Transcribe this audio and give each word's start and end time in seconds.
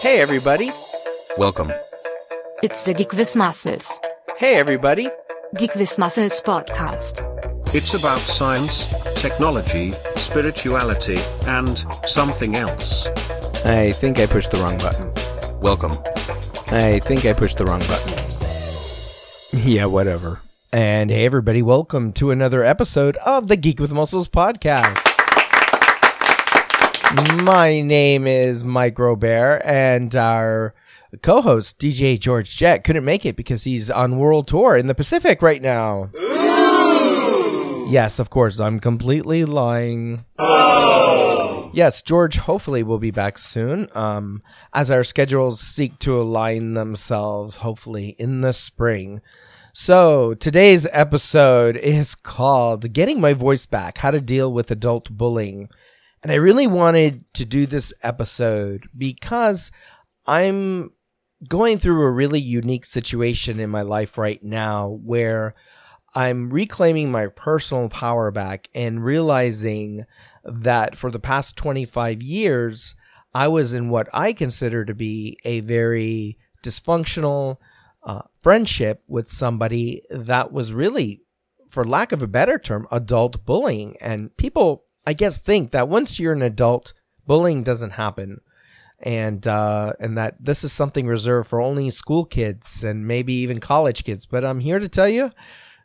Hey, 0.00 0.20
everybody. 0.20 0.70
Welcome. 1.36 1.72
It's 2.62 2.84
the 2.84 2.94
Geek 2.94 3.12
with 3.14 3.34
Muscles. 3.34 4.00
Hey, 4.36 4.54
everybody. 4.54 5.10
Geek 5.56 5.74
with 5.74 5.98
Muscles 5.98 6.40
podcast. 6.40 7.24
It's 7.74 7.94
about 7.94 8.18
science, 8.20 8.94
technology, 9.20 9.92
spirituality, 10.14 11.16
and 11.46 11.84
something 12.06 12.54
else. 12.54 13.08
I 13.64 13.90
think 13.90 14.20
I 14.20 14.26
pushed 14.26 14.52
the 14.52 14.58
wrong 14.58 14.78
button. 14.78 15.12
Welcome. 15.60 15.92
I 16.68 17.00
think 17.00 17.24
I 17.26 17.32
pushed 17.32 17.58
the 17.58 17.64
wrong 17.64 17.80
button. 17.80 18.14
Yeah, 19.68 19.86
whatever. 19.86 20.40
And 20.72 21.10
hey, 21.10 21.24
everybody, 21.24 21.60
welcome 21.60 22.12
to 22.14 22.30
another 22.30 22.62
episode 22.62 23.16
of 23.26 23.48
the 23.48 23.56
Geek 23.56 23.80
with 23.80 23.92
Muscles 23.92 24.28
podcast. 24.28 25.17
My 27.18 27.80
name 27.80 28.28
is 28.28 28.62
Mike 28.62 28.96
Robert, 28.96 29.60
and 29.64 30.14
our 30.14 30.72
co 31.20 31.42
host, 31.42 31.80
DJ 31.80 32.16
George 32.16 32.56
Jett, 32.56 32.84
couldn't 32.84 33.04
make 33.04 33.26
it 33.26 33.34
because 33.34 33.64
he's 33.64 33.90
on 33.90 34.18
world 34.18 34.46
tour 34.46 34.76
in 34.76 34.86
the 34.86 34.94
Pacific 34.94 35.42
right 35.42 35.60
now. 35.60 36.10
Yes, 37.90 38.20
of 38.20 38.30
course, 38.30 38.60
I'm 38.60 38.78
completely 38.78 39.44
lying. 39.44 40.26
Yes, 41.72 42.02
George 42.02 42.36
hopefully 42.36 42.84
will 42.84 43.00
be 43.00 43.10
back 43.10 43.36
soon. 43.36 43.88
Um, 43.96 44.40
as 44.72 44.88
our 44.88 45.02
schedules 45.02 45.60
seek 45.60 45.98
to 46.00 46.20
align 46.20 46.74
themselves, 46.74 47.56
hopefully 47.56 48.10
in 48.20 48.42
the 48.42 48.52
spring. 48.52 49.22
So 49.72 50.34
today's 50.34 50.86
episode 50.92 51.76
is 51.78 52.14
called 52.14 52.92
"Getting 52.92 53.20
My 53.20 53.32
Voice 53.32 53.66
Back: 53.66 53.98
How 53.98 54.12
to 54.12 54.20
Deal 54.20 54.52
with 54.52 54.70
Adult 54.70 55.10
Bullying," 55.10 55.68
and 56.22 56.32
I 56.32 56.36
really 56.36 56.66
wanted 56.66 57.24
to 57.34 57.44
do 57.44 57.66
this 57.66 57.92
episode 58.02 58.88
because 58.96 59.70
I'm 60.26 60.90
going 61.46 61.78
through 61.78 62.02
a 62.02 62.10
really 62.10 62.40
unique 62.40 62.84
situation 62.84 63.60
in 63.60 63.70
my 63.70 63.82
life 63.82 64.18
right 64.18 64.42
now 64.42 64.98
where 65.04 65.54
I'm 66.14 66.50
reclaiming 66.50 67.12
my 67.12 67.28
personal 67.28 67.88
power 67.88 68.30
back 68.30 68.68
and 68.74 69.04
realizing 69.04 70.04
that 70.44 70.96
for 70.96 71.10
the 71.10 71.20
past 71.20 71.56
25 71.56 72.22
years, 72.22 72.96
I 73.34 73.48
was 73.48 73.74
in 73.74 73.90
what 73.90 74.08
I 74.12 74.32
consider 74.32 74.84
to 74.84 74.94
be 74.94 75.38
a 75.44 75.60
very 75.60 76.38
dysfunctional 76.64 77.58
uh, 78.02 78.22
friendship 78.40 79.02
with 79.06 79.30
somebody 79.30 80.02
that 80.10 80.50
was 80.50 80.72
really, 80.72 81.22
for 81.68 81.84
lack 81.84 82.10
of 82.10 82.22
a 82.22 82.26
better 82.26 82.58
term, 82.58 82.88
adult 82.90 83.44
bullying. 83.44 83.96
And 84.00 84.34
people, 84.36 84.86
I 85.08 85.14
guess, 85.14 85.38
think 85.38 85.70
that 85.70 85.88
once 85.88 86.20
you're 86.20 86.34
an 86.34 86.42
adult, 86.42 86.92
bullying 87.26 87.62
doesn't 87.62 87.92
happen. 87.92 88.42
And 89.00 89.46
uh, 89.46 89.94
and 90.00 90.18
that 90.18 90.36
this 90.38 90.64
is 90.64 90.72
something 90.72 91.06
reserved 91.06 91.48
for 91.48 91.62
only 91.62 91.88
school 91.88 92.26
kids 92.26 92.84
and 92.84 93.06
maybe 93.06 93.32
even 93.32 93.58
college 93.58 94.04
kids. 94.04 94.26
But 94.26 94.44
I'm 94.44 94.60
here 94.60 94.78
to 94.78 94.88
tell 94.88 95.08
you, 95.08 95.30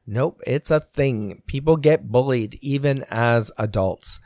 Nope, 0.05 0.41
it's 0.45 0.71
a 0.71 0.81
thing. 0.81 1.41
People 1.47 1.77
get 1.77 2.09
bullied 2.09 2.59
even 2.61 3.05
as 3.09 3.49
adults. 3.57 4.19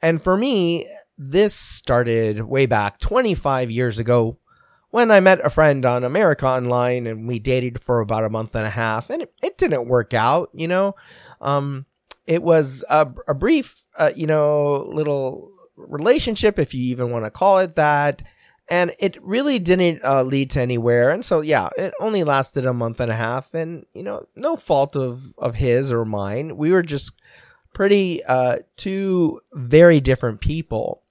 And 0.00 0.22
for 0.22 0.36
me, 0.36 0.88
this 1.18 1.52
started 1.52 2.40
way 2.40 2.64
back 2.64 3.00
25 3.00 3.70
years 3.70 3.98
ago 3.98 4.38
when 4.90 5.10
I 5.10 5.20
met 5.20 5.44
a 5.44 5.50
friend 5.50 5.84
on 5.84 6.04
America 6.04 6.46
Online 6.46 7.06
and 7.06 7.28
we 7.28 7.38
dated 7.38 7.82
for 7.82 8.00
about 8.00 8.24
a 8.24 8.30
month 8.30 8.54
and 8.54 8.64
a 8.64 8.70
half 8.70 9.10
and 9.10 9.20
it, 9.20 9.34
it 9.42 9.58
didn't 9.58 9.88
work 9.88 10.14
out, 10.14 10.48
you 10.54 10.68
know. 10.68 10.94
Um, 11.42 11.84
it 12.28 12.42
was 12.42 12.84
a, 12.90 13.08
a 13.26 13.34
brief, 13.34 13.86
uh, 13.96 14.12
you 14.14 14.26
know, 14.26 14.84
little 14.86 15.50
relationship, 15.76 16.58
if 16.58 16.74
you 16.74 16.84
even 16.84 17.10
want 17.10 17.24
to 17.24 17.30
call 17.30 17.58
it 17.58 17.74
that. 17.76 18.22
And 18.68 18.94
it 18.98 19.16
really 19.22 19.58
didn't 19.58 20.04
uh, 20.04 20.24
lead 20.24 20.50
to 20.50 20.60
anywhere. 20.60 21.10
And 21.10 21.24
so 21.24 21.40
yeah 21.40 21.70
it 21.78 21.94
only 22.00 22.22
lasted 22.24 22.66
a 22.66 22.74
month 22.74 23.00
and 23.00 23.10
a 23.10 23.16
half. 23.16 23.54
And 23.54 23.86
you 23.94 24.02
know 24.02 24.26
no 24.36 24.56
fault 24.56 24.94
of 24.94 25.32
of 25.38 25.54
his 25.54 25.90
or 25.90 26.04
mine. 26.04 26.58
We 26.58 26.70
were 26.70 26.82
just 26.82 27.12
pretty 27.72 28.22
uh 28.24 28.58
two 28.76 29.40
very 29.54 30.00
different 30.00 30.42
people. 30.42 31.02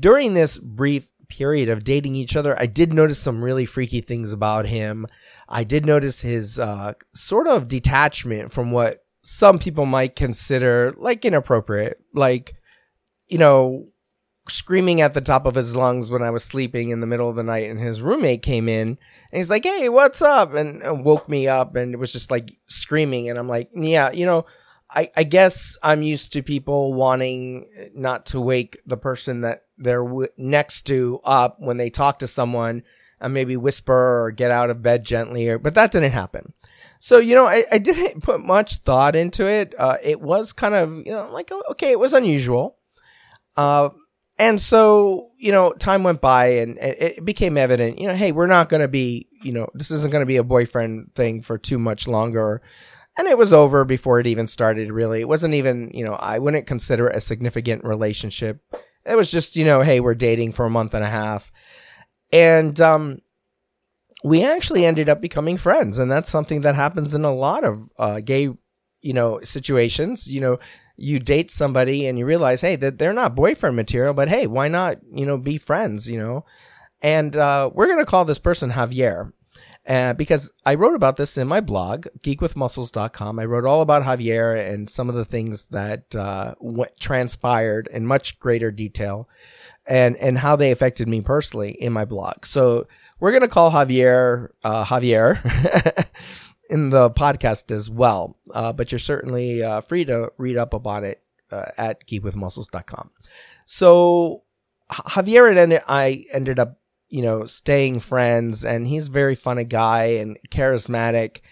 During 0.00 0.34
this 0.34 0.58
brief 0.58 1.10
period 1.28 1.70
of 1.70 1.82
dating 1.82 2.14
each 2.14 2.36
other 2.36 2.54
i 2.60 2.66
did 2.66 2.92
notice 2.92 3.18
some 3.18 3.42
really 3.42 3.64
freaky 3.64 4.02
things 4.02 4.34
about 4.34 4.66
him. 4.66 5.06
I 5.48 5.64
did 5.64 5.86
notice 5.86 6.20
his 6.20 6.58
uh 6.58 6.92
sort 7.14 7.46
of 7.46 7.68
detachment 7.70 8.52
from 8.52 8.70
what 8.70 9.02
some 9.22 9.58
people 9.58 9.86
might 9.86 10.16
consider 10.16 10.94
like 10.96 11.24
inappropriate 11.24 12.02
like 12.12 12.54
you 13.28 13.38
know 13.38 13.86
screaming 14.48 15.00
at 15.00 15.14
the 15.14 15.20
top 15.20 15.46
of 15.46 15.54
his 15.54 15.76
lungs 15.76 16.10
when 16.10 16.22
I 16.22 16.30
was 16.30 16.44
sleeping 16.44 16.90
in 16.90 17.00
the 17.00 17.06
middle 17.06 17.28
of 17.28 17.36
the 17.36 17.42
night, 17.42 17.70
and 17.70 17.78
his 17.78 18.02
roommate 18.02 18.42
came 18.42 18.68
in 18.68 18.88
and 18.88 18.98
he's 19.32 19.50
like, 19.50 19.64
"Hey, 19.64 19.88
what's 19.88 20.22
up?" 20.22 20.54
and 20.54 21.04
woke 21.04 21.28
me 21.28 21.48
up, 21.48 21.76
and 21.76 21.94
it 21.94 21.98
was 21.98 22.12
just 22.12 22.30
like 22.30 22.58
screaming, 22.68 23.28
and 23.28 23.38
I'm 23.38 23.48
like, 23.48 23.70
"Yeah, 23.74 24.10
you 24.12 24.26
know." 24.26 24.44
I, 24.94 25.10
I 25.16 25.24
guess 25.24 25.78
I'm 25.82 26.02
used 26.02 26.34
to 26.34 26.42
people 26.42 26.92
wanting 26.92 27.66
not 27.94 28.26
to 28.26 28.40
wake 28.42 28.78
the 28.84 28.98
person 28.98 29.40
that 29.40 29.62
they're 29.78 30.04
w- 30.04 30.28
next 30.36 30.82
to 30.88 31.18
up 31.24 31.56
when 31.60 31.78
they 31.78 31.88
talk 31.88 32.18
to 32.18 32.26
someone 32.26 32.82
and 33.18 33.32
maybe 33.32 33.56
whisper 33.56 34.24
or 34.24 34.32
get 34.32 34.50
out 34.50 34.68
of 34.68 34.82
bed 34.82 35.06
gently, 35.06 35.48
or, 35.48 35.58
but 35.58 35.74
that 35.76 35.92
didn't 35.92 36.12
happen. 36.12 36.52
So, 37.04 37.18
you 37.18 37.34
know, 37.34 37.48
I, 37.48 37.64
I 37.72 37.78
didn't 37.78 38.22
put 38.22 38.44
much 38.44 38.76
thought 38.76 39.16
into 39.16 39.44
it. 39.44 39.74
Uh, 39.76 39.96
it 40.04 40.20
was 40.20 40.52
kind 40.52 40.72
of, 40.72 41.04
you 41.04 41.10
know, 41.10 41.28
like, 41.32 41.50
okay, 41.72 41.90
it 41.90 41.98
was 41.98 42.12
unusual. 42.12 42.78
Uh, 43.56 43.88
and 44.38 44.60
so 44.60 45.30
you 45.36 45.52
know 45.52 45.72
time 45.72 46.04
went 46.04 46.20
by 46.20 46.46
and 46.46 46.78
it 46.78 47.22
became 47.22 47.58
evident 47.58 47.98
you 47.98 48.08
know 48.08 48.14
hey 48.14 48.32
we're 48.32 48.46
not 48.46 48.70
going 48.70 48.80
to 48.80 48.88
be 48.88 49.28
you 49.42 49.52
know 49.52 49.68
this 49.74 49.90
isn't 49.90 50.10
going 50.10 50.22
to 50.22 50.26
be 50.26 50.38
a 50.38 50.42
boyfriend 50.42 51.14
thing 51.14 51.42
for 51.42 51.58
too 51.58 51.78
much 51.78 52.08
longer 52.08 52.62
and 53.18 53.28
it 53.28 53.36
was 53.36 53.52
over 53.52 53.84
before 53.84 54.18
it 54.18 54.26
even 54.26 54.48
started 54.48 54.90
really 54.90 55.20
it 55.20 55.28
wasn't 55.28 55.52
even 55.52 55.90
you 55.92 56.02
know 56.02 56.14
i 56.14 56.38
wouldn't 56.38 56.66
consider 56.66 57.08
it 57.08 57.16
a 57.16 57.20
significant 57.20 57.84
relationship 57.84 58.62
it 59.04 59.14
was 59.14 59.30
just 59.30 59.54
you 59.54 59.66
know 59.66 59.82
hey 59.82 60.00
we're 60.00 60.14
dating 60.14 60.50
for 60.50 60.64
a 60.64 60.70
month 60.70 60.94
and 60.94 61.04
a 61.04 61.10
half 61.10 61.52
and 62.32 62.80
um 62.80 63.20
we 64.24 64.44
actually 64.44 64.84
ended 64.84 65.08
up 65.08 65.20
becoming 65.20 65.56
friends 65.56 65.98
and 65.98 66.10
that's 66.10 66.30
something 66.30 66.60
that 66.60 66.74
happens 66.74 67.14
in 67.14 67.24
a 67.24 67.34
lot 67.34 67.64
of 67.64 67.88
uh, 67.98 68.20
gay 68.20 68.50
you 69.00 69.12
know 69.12 69.40
situations 69.42 70.30
you 70.30 70.40
know 70.40 70.58
you 70.96 71.18
date 71.18 71.50
somebody 71.50 72.06
and 72.06 72.18
you 72.18 72.26
realize, 72.26 72.60
hey, 72.60 72.76
that 72.76 72.98
they're 72.98 73.12
not 73.12 73.34
boyfriend 73.34 73.76
material, 73.76 74.14
but 74.14 74.28
hey, 74.28 74.46
why 74.46 74.68
not, 74.68 74.98
you 75.12 75.26
know, 75.26 75.36
be 75.36 75.58
friends, 75.58 76.08
you 76.08 76.18
know? 76.18 76.44
And 77.00 77.34
uh, 77.34 77.70
we're 77.72 77.86
going 77.86 77.98
to 77.98 78.04
call 78.04 78.24
this 78.24 78.38
person 78.38 78.70
Javier. 78.70 79.32
Uh, 79.84 80.12
because 80.12 80.52
I 80.64 80.76
wrote 80.76 80.94
about 80.94 81.16
this 81.16 81.36
in 81.36 81.48
my 81.48 81.60
blog, 81.60 82.06
geekwithmuscles.com. 82.20 83.38
I 83.40 83.44
wrote 83.44 83.64
all 83.64 83.82
about 83.82 84.04
Javier 84.04 84.72
and 84.72 84.88
some 84.88 85.08
of 85.08 85.16
the 85.16 85.24
things 85.24 85.66
that 85.66 86.14
uh, 86.14 86.54
went, 86.60 86.96
transpired 87.00 87.88
in 87.90 88.06
much 88.06 88.38
greater 88.38 88.70
detail 88.70 89.28
and, 89.84 90.16
and 90.18 90.38
how 90.38 90.54
they 90.54 90.70
affected 90.70 91.08
me 91.08 91.20
personally 91.20 91.72
in 91.72 91.92
my 91.92 92.04
blog. 92.04 92.46
So 92.46 92.86
we're 93.22 93.30
going 93.30 93.42
to 93.42 93.48
call 93.48 93.70
Javier 93.70 94.48
uh, 94.64 94.84
Javier. 94.84 95.38
in 96.68 96.88
the 96.88 97.10
podcast 97.10 97.70
as 97.70 97.90
well. 97.90 98.36
Uh, 98.50 98.72
but 98.72 98.90
you're 98.90 98.98
certainly 98.98 99.62
uh, 99.62 99.82
free 99.82 100.06
to 100.06 100.32
read 100.38 100.56
up 100.56 100.72
about 100.72 101.04
it 101.04 101.22
uh, 101.50 101.66
at 101.76 102.06
geekwithmuscles.com. 102.06 103.10
So 103.66 104.42
Javier 104.90 105.54
and 105.54 105.82
I 105.86 106.24
ended 106.32 106.58
up, 106.58 106.80
you 107.10 107.22
know, 107.22 107.44
staying 107.44 108.00
friends, 108.00 108.64
and 108.64 108.88
he's 108.88 109.08
a 109.08 109.12
very 109.12 109.34
funny 109.34 109.64
guy 109.64 110.04
and 110.04 110.38
charismatic. 110.50 111.42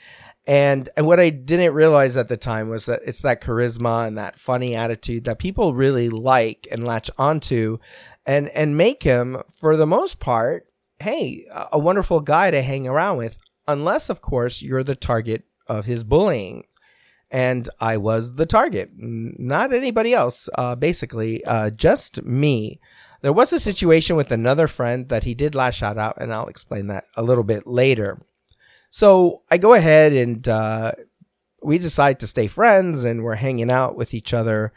And 0.47 0.89
and 0.97 1.05
what 1.07 1.21
I 1.21 1.29
didn't 1.29 1.75
realize 1.75 2.17
at 2.17 2.29
the 2.29 2.39
time 2.39 2.71
was 2.71 2.87
that 2.87 3.03
it's 3.07 3.21
that 3.21 3.43
charisma 3.43 4.07
and 4.07 4.17
that 4.17 4.39
funny 4.39 4.75
attitude 4.75 5.25
that 5.25 5.39
people 5.39 5.75
really 5.75 6.09
like 6.09 6.67
and 6.73 6.87
latch 6.87 7.11
onto, 7.19 7.77
and 8.25 8.49
and 8.49 8.75
make 8.75 9.03
him 9.03 9.43
for 9.55 9.77
the 9.77 9.87
most 9.87 10.19
part, 10.19 10.67
hey, 11.01 11.47
a 11.73 11.79
wonderful 11.79 12.21
guy 12.21 12.51
to 12.51 12.63
hang 12.63 12.87
around 12.87 13.17
with 13.17 13.39
unless, 13.67 14.11
of 14.11 14.21
course, 14.21 14.63
you're 14.63 14.85
the 14.85 14.97
target 14.97 15.45
of 15.67 15.85
his 15.85 16.05
bullying. 16.05 16.65
And 17.31 17.69
I 17.81 17.97
was 17.97 18.33
the 18.33 18.47
target, 18.47 18.91
not 18.97 19.73
anybody 19.73 20.13
else, 20.13 20.49
uh, 20.57 20.75
basically, 20.75 21.45
uh, 21.45 21.71
just 21.71 22.25
me. 22.25 22.81
There 23.23 23.33
was 23.33 23.53
a 23.53 23.61
situation 23.61 24.17
with 24.17 24.33
another 24.33 24.67
friend 24.67 25.09
that 25.11 25.23
he 25.23 25.35
did 25.35 25.55
lash 25.55 25.83
out 25.83 25.97
at, 25.97 26.21
and 26.21 26.35
I'll 26.35 26.49
explain 26.49 26.89
that 26.89 27.05
a 27.17 27.23
little 27.23 27.45
bit 27.45 27.67
later. 27.67 28.21
So 28.91 29.43
I 29.49 29.59
go 29.59 29.75
ahead 29.75 30.13
and 30.13 30.49
uh, 30.49 30.93
we 31.63 31.79
decide 31.79 32.19
to 32.21 32.27
stay 32.27 32.49
friends, 32.49 33.05
and 33.05 33.23
we're 33.23 33.37
hanging 33.37 33.71
out 33.71 33.95
with 33.95 34.13
each 34.13 34.35
other. 34.35 34.73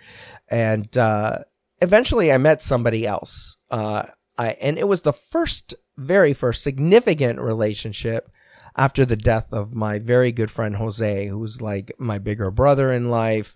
And 0.47 0.95
uh, 0.95 1.39
eventually, 1.81 2.31
I 2.31 2.37
met 2.37 2.61
somebody 2.61 3.07
else. 3.07 3.57
Uh, 3.71 4.03
I, 4.37 4.49
and 4.61 4.77
it 4.77 4.87
was 4.87 5.01
the 5.01 5.13
first, 5.13 5.73
very 5.97 6.33
first 6.33 6.63
significant 6.63 7.39
relationship 7.39 8.29
after 8.75 9.05
the 9.05 9.15
death 9.15 9.47
of 9.51 9.75
my 9.75 9.99
very 9.99 10.31
good 10.31 10.49
friend 10.51 10.75
Jose, 10.75 11.27
who's 11.27 11.61
like 11.61 11.91
my 11.99 12.17
bigger 12.19 12.49
brother 12.51 12.91
in 12.91 13.09
life, 13.09 13.55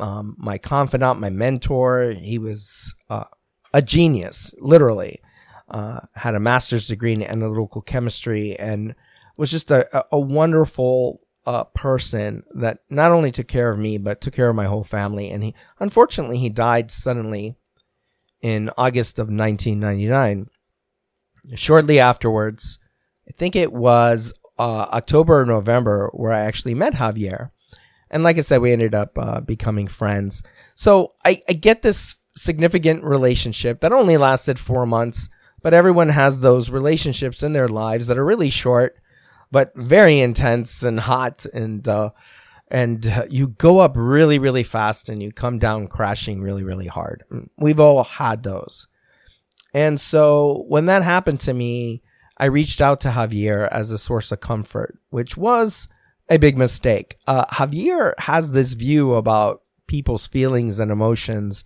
um, 0.00 0.34
my 0.38 0.58
confidant, 0.58 1.20
my 1.20 1.30
mentor. 1.30 2.12
He 2.12 2.38
was 2.38 2.94
uh, 3.08 3.24
a 3.72 3.82
genius, 3.82 4.54
literally. 4.58 5.20
uh, 5.70 6.00
had 6.14 6.34
a 6.34 6.40
master's 6.40 6.88
degree 6.88 7.12
in 7.12 7.22
analytical 7.22 7.80
chemistry, 7.80 8.58
and 8.58 8.94
was 9.36 9.50
just 9.50 9.70
a, 9.70 9.96
a, 9.96 10.04
a 10.12 10.18
wonderful 10.18 11.20
uh, 11.46 11.64
person 11.64 12.42
that 12.54 12.80
not 12.90 13.12
only 13.12 13.30
took 13.30 13.48
care 13.48 13.70
of 13.70 13.78
me 13.78 13.96
but 13.96 14.20
took 14.20 14.34
care 14.34 14.50
of 14.50 14.56
my 14.56 14.66
whole 14.66 14.84
family. 14.84 15.30
And 15.30 15.42
he, 15.42 15.54
unfortunately, 15.78 16.38
he 16.38 16.48
died 16.50 16.90
suddenly 16.90 17.56
in 18.42 18.70
August 18.76 19.18
of 19.18 19.28
1999. 19.28 20.48
Shortly 21.54 21.98
afterwards, 21.98 22.78
I 23.28 23.32
think 23.32 23.56
it 23.56 23.72
was 23.72 24.32
uh, 24.58 24.86
October 24.92 25.40
or 25.40 25.46
November, 25.46 26.10
where 26.12 26.32
I 26.32 26.40
actually 26.40 26.74
met 26.74 26.94
Javier. 26.94 27.50
And 28.10 28.22
like 28.22 28.38
I 28.38 28.40
said, 28.40 28.60
we 28.60 28.72
ended 28.72 28.94
up 28.94 29.16
uh, 29.16 29.40
becoming 29.40 29.86
friends. 29.86 30.42
So 30.74 31.12
I, 31.24 31.40
I 31.48 31.52
get 31.52 31.82
this 31.82 32.16
significant 32.36 33.04
relationship 33.04 33.80
that 33.80 33.92
only 33.92 34.16
lasted 34.16 34.58
four 34.58 34.84
months, 34.84 35.28
but 35.62 35.74
everyone 35.74 36.08
has 36.08 36.40
those 36.40 36.70
relationships 36.70 37.42
in 37.42 37.52
their 37.52 37.68
lives 37.68 38.06
that 38.08 38.18
are 38.18 38.24
really 38.24 38.50
short, 38.50 38.96
but 39.50 39.72
very 39.76 40.18
intense 40.20 40.82
and 40.82 41.00
hot. 41.00 41.46
And, 41.52 41.86
uh, 41.86 42.10
and 42.68 43.04
you 43.30 43.48
go 43.48 43.78
up 43.78 43.92
really, 43.96 44.38
really 44.38 44.62
fast 44.62 45.08
and 45.08 45.22
you 45.22 45.32
come 45.32 45.58
down 45.58 45.86
crashing 45.86 46.40
really, 46.40 46.62
really 46.64 46.86
hard. 46.86 47.24
We've 47.56 47.80
all 47.80 48.04
had 48.04 48.42
those. 48.42 48.86
And 49.72 50.00
so 50.00 50.64
when 50.68 50.86
that 50.86 51.02
happened 51.02 51.40
to 51.40 51.54
me, 51.54 52.02
I 52.36 52.46
reached 52.46 52.80
out 52.80 53.00
to 53.02 53.10
Javier 53.10 53.68
as 53.70 53.90
a 53.90 53.98
source 53.98 54.32
of 54.32 54.40
comfort, 54.40 54.98
which 55.10 55.36
was 55.36 55.88
a 56.28 56.38
big 56.38 56.56
mistake. 56.56 57.16
Uh, 57.26 57.44
Javier 57.46 58.14
has 58.18 58.52
this 58.52 58.72
view 58.72 59.14
about 59.14 59.62
people's 59.86 60.26
feelings 60.26 60.78
and 60.78 60.90
emotions 60.90 61.64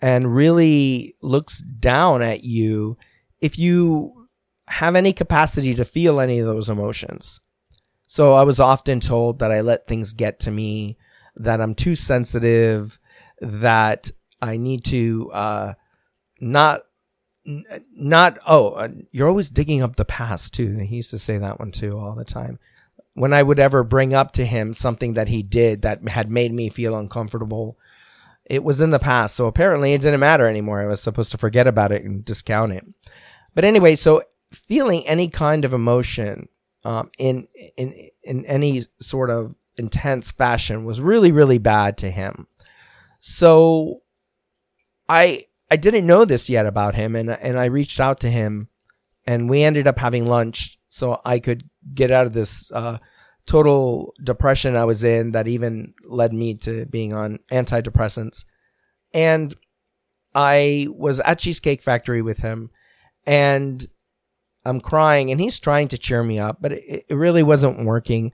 and 0.00 0.34
really 0.34 1.14
looks 1.22 1.60
down 1.60 2.22
at 2.22 2.44
you 2.44 2.96
if 3.40 3.58
you 3.58 4.28
have 4.68 4.94
any 4.94 5.12
capacity 5.12 5.74
to 5.74 5.84
feel 5.84 6.20
any 6.20 6.38
of 6.38 6.46
those 6.46 6.68
emotions. 6.68 7.40
So 8.06 8.34
I 8.34 8.42
was 8.42 8.60
often 8.60 9.00
told 9.00 9.38
that 9.38 9.50
I 9.50 9.62
let 9.62 9.86
things 9.86 10.12
get 10.12 10.40
to 10.40 10.50
me, 10.50 10.98
that 11.36 11.60
I'm 11.60 11.74
too 11.74 11.94
sensitive, 11.94 12.98
that 13.40 14.10
I 14.40 14.56
need 14.56 14.84
to 14.86 15.30
uh, 15.32 15.72
not 16.40 16.82
not 17.44 18.38
oh 18.46 18.70
uh, 18.70 18.88
you're 19.10 19.28
always 19.28 19.50
digging 19.50 19.82
up 19.82 19.96
the 19.96 20.04
past 20.04 20.54
too 20.54 20.76
he 20.78 20.96
used 20.96 21.10
to 21.10 21.18
say 21.18 21.38
that 21.38 21.58
one 21.58 21.72
too 21.72 21.98
all 21.98 22.14
the 22.14 22.24
time 22.24 22.58
when 23.14 23.32
I 23.32 23.42
would 23.42 23.58
ever 23.58 23.84
bring 23.84 24.14
up 24.14 24.32
to 24.32 24.44
him 24.44 24.72
something 24.72 25.14
that 25.14 25.28
he 25.28 25.42
did 25.42 25.82
that 25.82 26.06
had 26.08 26.30
made 26.30 26.52
me 26.52 26.68
feel 26.70 26.96
uncomfortable, 26.96 27.78
it 28.44 28.64
was 28.64 28.80
in 28.80 28.90
the 28.90 28.98
past. 28.98 29.36
So 29.36 29.46
apparently 29.46 29.92
it 29.92 30.00
didn't 30.00 30.20
matter 30.20 30.46
anymore. 30.46 30.80
I 30.80 30.86
was 30.86 31.02
supposed 31.02 31.30
to 31.32 31.38
forget 31.38 31.66
about 31.66 31.92
it 31.92 32.04
and 32.04 32.24
discount 32.24 32.72
it. 32.72 32.86
But 33.54 33.64
anyway, 33.64 33.96
so 33.96 34.22
feeling 34.50 35.06
any 35.06 35.28
kind 35.28 35.64
of 35.64 35.74
emotion 35.74 36.48
um, 36.84 37.10
in 37.18 37.46
in 37.76 37.94
in 38.22 38.44
any 38.46 38.82
sort 39.00 39.30
of 39.30 39.54
intense 39.76 40.32
fashion 40.32 40.84
was 40.84 41.00
really 41.00 41.32
really 41.32 41.58
bad 41.58 41.98
to 41.98 42.10
him. 42.10 42.46
So 43.20 44.02
I 45.08 45.46
I 45.72 45.76
didn't 45.76 46.06
know 46.06 46.26
this 46.26 46.50
yet 46.50 46.66
about 46.66 46.94
him, 46.94 47.16
and 47.16 47.30
and 47.30 47.58
I 47.58 47.64
reached 47.64 47.98
out 47.98 48.20
to 48.20 48.30
him, 48.30 48.68
and 49.26 49.48
we 49.48 49.62
ended 49.62 49.86
up 49.86 49.98
having 49.98 50.26
lunch 50.26 50.78
so 50.90 51.18
I 51.24 51.38
could 51.38 51.70
get 51.94 52.10
out 52.10 52.26
of 52.26 52.34
this 52.34 52.70
uh, 52.72 52.98
total 53.46 54.12
depression 54.22 54.76
I 54.76 54.84
was 54.84 55.02
in 55.02 55.30
that 55.30 55.48
even 55.48 55.94
led 56.04 56.34
me 56.34 56.56
to 56.56 56.84
being 56.84 57.14
on 57.14 57.38
antidepressants. 57.50 58.44
And 59.14 59.54
I 60.34 60.88
was 60.90 61.20
at 61.20 61.38
Cheesecake 61.38 61.80
Factory 61.80 62.20
with 62.20 62.38
him 62.38 62.68
and 63.26 63.86
I'm 64.66 64.80
crying 64.80 65.30
and 65.30 65.40
he's 65.40 65.58
trying 65.58 65.88
to 65.88 65.98
cheer 65.98 66.22
me 66.22 66.38
up, 66.38 66.58
but 66.60 66.72
it, 66.72 67.06
it 67.08 67.14
really 67.14 67.42
wasn't 67.42 67.86
working. 67.86 68.32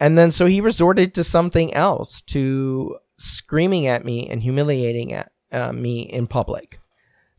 And 0.00 0.18
then 0.18 0.32
so 0.32 0.46
he 0.46 0.60
resorted 0.60 1.14
to 1.14 1.22
something 1.22 1.72
else, 1.72 2.20
to 2.22 2.98
screaming 3.18 3.86
at 3.86 4.04
me 4.04 4.28
and 4.28 4.42
humiliating 4.42 5.12
at 5.12 5.30
uh, 5.52 5.72
me 5.72 6.00
in 6.00 6.26
public. 6.26 6.79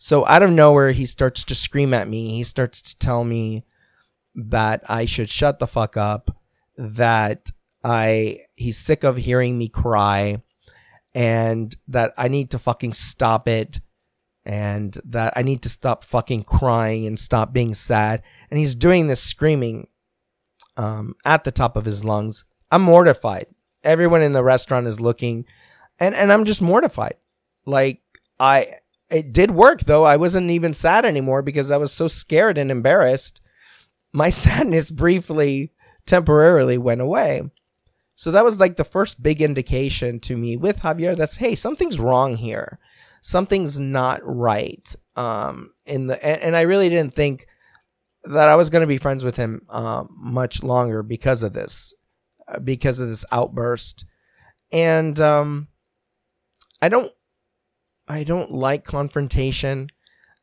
So 0.03 0.25
out 0.25 0.41
of 0.41 0.49
nowhere, 0.49 0.93
he 0.93 1.05
starts 1.05 1.43
to 1.43 1.53
scream 1.53 1.93
at 1.93 2.07
me. 2.07 2.29
He 2.37 2.43
starts 2.43 2.81
to 2.81 2.97
tell 2.97 3.23
me 3.23 3.65
that 4.33 4.81
I 4.89 5.05
should 5.05 5.29
shut 5.29 5.59
the 5.59 5.67
fuck 5.67 5.95
up, 5.95 6.35
that 6.75 7.51
I 7.83 8.39
he's 8.55 8.79
sick 8.79 9.03
of 9.03 9.17
hearing 9.17 9.59
me 9.59 9.67
cry 9.67 10.41
and 11.13 11.75
that 11.87 12.13
I 12.17 12.29
need 12.29 12.49
to 12.49 12.57
fucking 12.57 12.93
stop 12.93 13.47
it 13.47 13.79
and 14.43 14.97
that 15.05 15.33
I 15.35 15.43
need 15.43 15.61
to 15.61 15.69
stop 15.69 16.03
fucking 16.03 16.45
crying 16.45 17.05
and 17.05 17.19
stop 17.19 17.53
being 17.53 17.75
sad. 17.75 18.23
And 18.49 18.57
he's 18.57 18.73
doing 18.73 19.05
this 19.05 19.21
screaming 19.21 19.87
um, 20.77 21.13
at 21.25 21.43
the 21.43 21.51
top 21.51 21.77
of 21.77 21.85
his 21.85 22.03
lungs. 22.03 22.43
I'm 22.71 22.81
mortified. 22.81 23.45
Everyone 23.83 24.23
in 24.23 24.31
the 24.31 24.43
restaurant 24.43 24.87
is 24.87 24.99
looking 24.99 25.45
and, 25.99 26.15
and 26.15 26.33
I'm 26.33 26.45
just 26.45 26.59
mortified. 26.59 27.17
Like 27.67 28.01
I, 28.39 28.77
it 29.11 29.33
did 29.33 29.51
work 29.51 29.81
though. 29.81 30.03
I 30.03 30.17
wasn't 30.17 30.49
even 30.49 30.73
sad 30.73 31.05
anymore 31.05 31.41
because 31.41 31.71
I 31.71 31.77
was 31.77 31.91
so 31.91 32.07
scared 32.07 32.57
and 32.57 32.71
embarrassed 32.71 33.41
my 34.13 34.29
sadness 34.43 34.91
briefly, 34.91 35.71
temporarily 36.05 36.77
went 36.77 37.01
away. 37.01 37.43
So 38.15 38.31
that 38.31 38.45
was 38.45 38.59
like 38.59 38.75
the 38.75 38.83
first 38.83 39.23
big 39.23 39.41
indication 39.41 40.19
to 40.21 40.35
me 40.35 40.55
with 40.55 40.81
Javier 40.81 41.15
that's, 41.15 41.37
hey, 41.37 41.55
something's 41.55 41.99
wrong 41.99 42.35
here. 42.37 42.77
Something's 43.21 43.79
not 43.79 44.21
right. 44.23 44.95
Um, 45.15 45.73
in 45.85 46.07
the, 46.07 46.23
and, 46.23 46.41
and 46.41 46.55
I 46.55 46.61
really 46.61 46.89
didn't 46.89 47.13
think 47.15 47.47
that 48.23 48.47
I 48.47 48.55
was 48.55 48.69
going 48.69 48.81
to 48.81 48.87
be 48.87 48.99
friends 48.99 49.23
with 49.23 49.37
him, 49.37 49.65
uh, 49.69 50.03
much 50.09 50.61
longer 50.61 51.01
because 51.01 51.41
of 51.41 51.53
this, 51.53 51.95
uh, 52.47 52.59
because 52.59 52.99
of 52.99 53.09
this 53.09 53.25
outburst. 53.31 54.05
And, 54.71 55.19
um, 55.19 55.67
I 56.79 56.89
don't, 56.89 57.11
I 58.11 58.25
don't 58.25 58.51
like 58.51 58.83
confrontation 58.83 59.87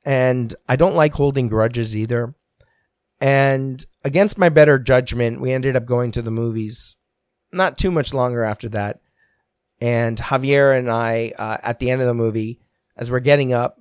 and 0.03 0.55
I 0.67 0.77
don't 0.77 0.95
like 0.95 1.13
holding 1.13 1.49
grudges 1.49 1.95
either. 1.95 2.35
And 3.21 3.85
against 4.03 4.39
my 4.39 4.49
better 4.49 4.79
judgment, 4.79 5.43
we 5.43 5.53
ended 5.53 5.77
up 5.77 5.85
going 5.85 6.11
to 6.13 6.23
the 6.23 6.31
movies 6.31 6.97
not 7.53 7.77
too 7.77 7.91
much 7.91 8.15
longer 8.15 8.43
after 8.43 8.71
that. 8.71 9.01
And 9.83 10.17
Javier 10.17 10.79
and 10.79 10.91
I, 10.91 11.35
uh, 11.37 11.59
at 11.63 11.79
the 11.79 11.91
end 11.91 12.01
of 12.01 12.07
the 12.07 12.15
movie, 12.15 12.59
as 12.97 13.11
we're 13.11 13.21
getting 13.21 13.53
up, 13.53 13.79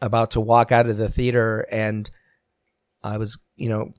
about 0.00 0.32
to 0.32 0.40
walk 0.40 0.72
out 0.72 0.88
of 0.88 0.98
the 0.98 1.08
theater, 1.08 1.66
and 1.70 2.10
I 3.02 3.16
was, 3.16 3.38
you 3.54 3.68
know, 3.68 3.92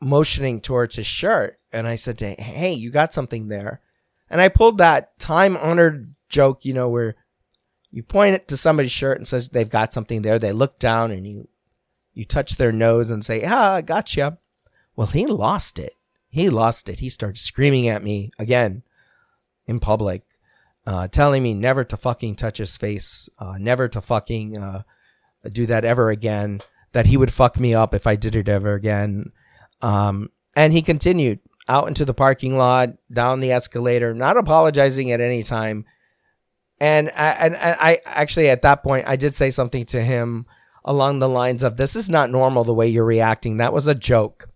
motioning 0.00 0.60
towards 0.60 0.96
his 0.96 1.06
shirt. 1.06 1.58
And 1.72 1.86
I 1.86 1.94
said 1.94 2.18
to 2.18 2.26
him, 2.26 2.36
Hey, 2.38 2.72
you 2.74 2.90
got 2.90 3.12
something 3.12 3.48
there. 3.48 3.80
And 4.28 4.40
I 4.40 4.48
pulled 4.48 4.78
that 4.78 5.18
time 5.18 5.56
honored 5.56 6.14
joke, 6.28 6.64
you 6.64 6.74
know, 6.74 6.88
where 6.88 7.14
you 7.96 8.02
point 8.02 8.34
it 8.34 8.46
to 8.48 8.58
somebody's 8.58 8.92
shirt 8.92 9.16
and 9.16 9.26
says 9.26 9.48
they've 9.48 9.70
got 9.70 9.90
something 9.90 10.20
there. 10.20 10.38
They 10.38 10.52
look 10.52 10.78
down 10.78 11.10
and 11.10 11.26
you 11.26 11.48
you 12.12 12.26
touch 12.26 12.56
their 12.56 12.70
nose 12.70 13.10
and 13.10 13.24
say, 13.24 13.42
ah, 13.42 13.80
gotcha. 13.80 14.36
Well, 14.94 15.06
he 15.06 15.24
lost 15.26 15.78
it. 15.78 15.94
He 16.28 16.50
lost 16.50 16.90
it. 16.90 17.00
He 17.00 17.08
started 17.08 17.38
screaming 17.38 17.88
at 17.88 18.02
me 18.02 18.32
again 18.38 18.82
in 19.66 19.80
public, 19.80 20.24
uh, 20.86 21.08
telling 21.08 21.42
me 21.42 21.54
never 21.54 21.84
to 21.84 21.96
fucking 21.96 22.36
touch 22.36 22.58
his 22.58 22.76
face, 22.76 23.30
uh, 23.38 23.56
never 23.58 23.88
to 23.88 24.02
fucking 24.02 24.58
uh, 24.58 24.82
do 25.48 25.64
that 25.64 25.86
ever 25.86 26.10
again, 26.10 26.60
that 26.92 27.06
he 27.06 27.16
would 27.16 27.32
fuck 27.32 27.58
me 27.58 27.72
up 27.72 27.94
if 27.94 28.06
I 28.06 28.16
did 28.16 28.36
it 28.36 28.50
ever 28.50 28.74
again. 28.74 29.32
Um, 29.80 30.30
and 30.54 30.70
he 30.70 30.82
continued 30.82 31.40
out 31.66 31.88
into 31.88 32.04
the 32.04 32.12
parking 32.12 32.58
lot, 32.58 32.90
down 33.10 33.40
the 33.40 33.52
escalator, 33.52 34.12
not 34.12 34.36
apologizing 34.36 35.12
at 35.12 35.22
any 35.22 35.42
time. 35.42 35.86
And 36.78 37.10
I, 37.16 37.30
and 37.30 37.56
I 37.56 38.00
actually 38.04 38.50
at 38.50 38.62
that 38.62 38.82
point 38.82 39.08
I 39.08 39.16
did 39.16 39.34
say 39.34 39.50
something 39.50 39.84
to 39.86 40.02
him 40.02 40.46
along 40.84 41.18
the 41.18 41.28
lines 41.28 41.62
of, 41.62 41.76
This 41.76 41.96
is 41.96 42.10
not 42.10 42.30
normal 42.30 42.64
the 42.64 42.74
way 42.74 42.88
you're 42.88 43.04
reacting. 43.04 43.56
That 43.56 43.72
was 43.72 43.86
a 43.86 43.94
joke. 43.94 44.48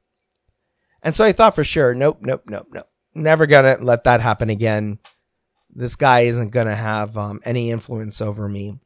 And 1.03 1.15
so 1.15 1.25
I 1.25 1.33
thought 1.33 1.55
for 1.55 1.65
sure, 1.65 1.95
nope, 1.95 2.19
nope, 2.21 2.45
nope, 2.47 2.67
nope. 2.73 2.89
Never 3.15 3.47
gonna 3.47 3.79
let 3.81 4.05
that 4.05 4.21
happen 4.21 4.51
again. 4.51 4.99
This 5.71 5.97
guy 5.97 6.21
isn't 6.21 6.53
gonna 6.53 6.77
have 6.77 7.17
um, 7.17 7.41
any 7.45 7.71
influence 7.71 8.21
over 8.21 8.49
me. 8.49 8.79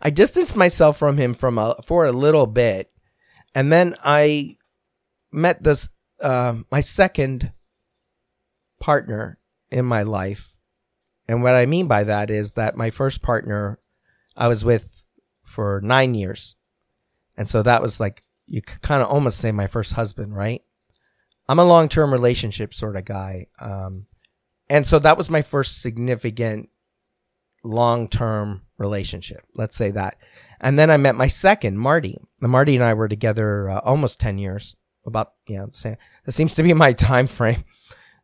I 0.00 0.10
distanced 0.10 0.56
myself 0.56 0.96
from 0.96 1.16
him 1.18 1.34
from 1.34 1.58
a, 1.58 1.74
for 1.84 2.06
a 2.06 2.12
little 2.12 2.46
bit, 2.46 2.90
and 3.54 3.72
then 3.72 3.96
I 4.04 4.56
met 5.32 5.62
this 5.62 5.88
uh, 6.20 6.54
my 6.70 6.80
second 6.80 7.52
partner 8.80 9.38
in 9.70 9.84
my 9.84 10.02
life. 10.02 10.56
And 11.28 11.42
what 11.42 11.54
I 11.54 11.66
mean 11.66 11.86
by 11.86 12.04
that 12.04 12.30
is 12.30 12.52
that 12.52 12.76
my 12.76 12.90
first 12.90 13.22
partner 13.22 13.78
I 14.36 14.48
was 14.48 14.64
with 14.64 15.04
for 15.42 15.80
nine 15.82 16.14
years. 16.14 16.56
And 17.36 17.48
so 17.48 17.62
that 17.62 17.82
was 17.82 18.00
like, 18.00 18.22
you 18.46 18.62
could 18.62 18.80
kind 18.80 19.02
of 19.02 19.08
almost 19.08 19.38
say 19.38 19.52
my 19.52 19.66
first 19.66 19.92
husband, 19.92 20.34
right? 20.34 20.62
I'm 21.48 21.58
a 21.58 21.64
long 21.64 21.88
term 21.88 22.12
relationship 22.12 22.72
sort 22.72 22.96
of 22.96 23.04
guy. 23.04 23.46
Um, 23.60 24.06
and 24.70 24.86
so 24.86 24.98
that 24.98 25.16
was 25.16 25.30
my 25.30 25.42
first 25.42 25.82
significant 25.82 26.68
long 27.64 28.08
term 28.08 28.62
relationship. 28.76 29.42
Let's 29.54 29.76
say 29.76 29.90
that. 29.92 30.16
And 30.60 30.78
then 30.78 30.90
I 30.90 30.96
met 30.96 31.14
my 31.14 31.28
second, 31.28 31.78
Marty. 31.78 32.18
Marty 32.40 32.74
and 32.74 32.84
I 32.84 32.94
were 32.94 33.08
together 33.08 33.68
uh, 33.70 33.80
almost 33.80 34.20
10 34.20 34.38
years. 34.38 34.76
About, 35.06 35.32
yeah, 35.46 35.64
that 35.72 36.32
seems 36.32 36.54
to 36.54 36.62
be 36.62 36.74
my 36.74 36.92
time 37.08 37.26
frame. 37.26 37.64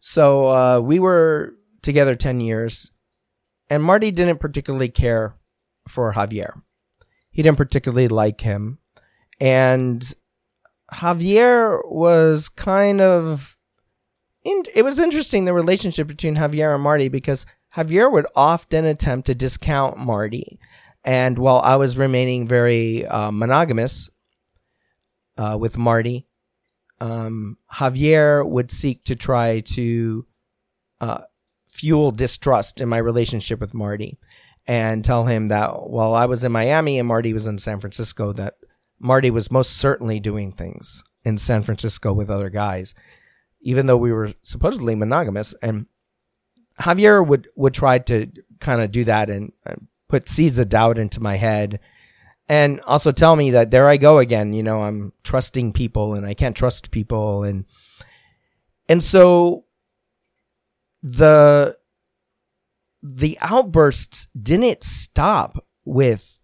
So 0.00 0.46
uh, 0.46 0.80
we 0.80 0.98
were 0.98 1.54
together 1.82 2.14
10 2.14 2.40
years. 2.40 2.90
And 3.70 3.82
Marty 3.82 4.10
didn't 4.10 4.38
particularly 4.38 4.88
care 4.88 5.36
for 5.88 6.12
Javier. 6.12 6.62
He 7.30 7.42
didn't 7.42 7.58
particularly 7.58 8.08
like 8.08 8.40
him. 8.40 8.78
And 9.40 10.12
Javier 10.92 11.80
was 11.90 12.48
kind 12.48 13.00
of. 13.00 13.56
In, 14.44 14.64
it 14.74 14.82
was 14.82 14.98
interesting 14.98 15.46
the 15.46 15.54
relationship 15.54 16.06
between 16.06 16.36
Javier 16.36 16.74
and 16.74 16.82
Marty 16.82 17.08
because 17.08 17.46
Javier 17.74 18.12
would 18.12 18.26
often 18.36 18.84
attempt 18.84 19.26
to 19.26 19.34
discount 19.34 19.96
Marty. 19.96 20.58
And 21.02 21.38
while 21.38 21.60
I 21.60 21.76
was 21.76 21.96
remaining 21.96 22.46
very 22.46 23.06
uh, 23.06 23.30
monogamous 23.30 24.10
uh, 25.38 25.56
with 25.58 25.78
Marty, 25.78 26.26
um, 27.00 27.58
Javier 27.72 28.48
would 28.48 28.70
seek 28.70 29.04
to 29.04 29.16
try 29.16 29.60
to 29.60 30.26
uh, 31.00 31.22
fuel 31.74 32.12
distrust 32.12 32.80
in 32.80 32.88
my 32.88 32.98
relationship 32.98 33.60
with 33.60 33.74
Marty 33.74 34.18
and 34.66 35.04
tell 35.04 35.26
him 35.26 35.48
that 35.48 35.90
while 35.90 36.14
I 36.14 36.26
was 36.26 36.44
in 36.44 36.52
Miami 36.52 36.98
and 36.98 37.06
Marty 37.06 37.34
was 37.34 37.46
in 37.46 37.58
San 37.58 37.80
Francisco, 37.80 38.32
that 38.32 38.54
Marty 38.98 39.30
was 39.30 39.50
most 39.50 39.76
certainly 39.76 40.20
doing 40.20 40.52
things 40.52 41.02
in 41.24 41.36
San 41.36 41.62
Francisco 41.62 42.12
with 42.12 42.30
other 42.30 42.48
guys, 42.48 42.94
even 43.60 43.86
though 43.86 43.96
we 43.96 44.12
were 44.12 44.32
supposedly 44.42 44.94
monogamous. 44.94 45.52
And 45.60 45.86
Javier 46.80 47.26
would 47.26 47.48
would 47.56 47.74
try 47.74 47.98
to 47.98 48.30
kind 48.60 48.80
of 48.80 48.90
do 48.90 49.04
that 49.04 49.28
and 49.28 49.52
put 50.08 50.28
seeds 50.28 50.58
of 50.58 50.68
doubt 50.68 50.96
into 50.96 51.20
my 51.20 51.36
head 51.36 51.80
and 52.48 52.80
also 52.82 53.10
tell 53.10 53.36
me 53.36 53.50
that 53.52 53.70
there 53.70 53.88
I 53.88 53.96
go 53.96 54.18
again, 54.18 54.52
you 54.52 54.62
know, 54.62 54.82
I'm 54.82 55.12
trusting 55.22 55.72
people 55.72 56.14
and 56.14 56.26
I 56.26 56.34
can't 56.34 56.56
trust 56.56 56.90
people 56.90 57.42
and 57.42 57.66
and 58.88 59.02
so 59.02 59.63
the 61.04 61.76
the 63.02 63.36
outbursts 63.42 64.28
didn't 64.40 64.82
stop 64.82 65.62
with 65.84 66.40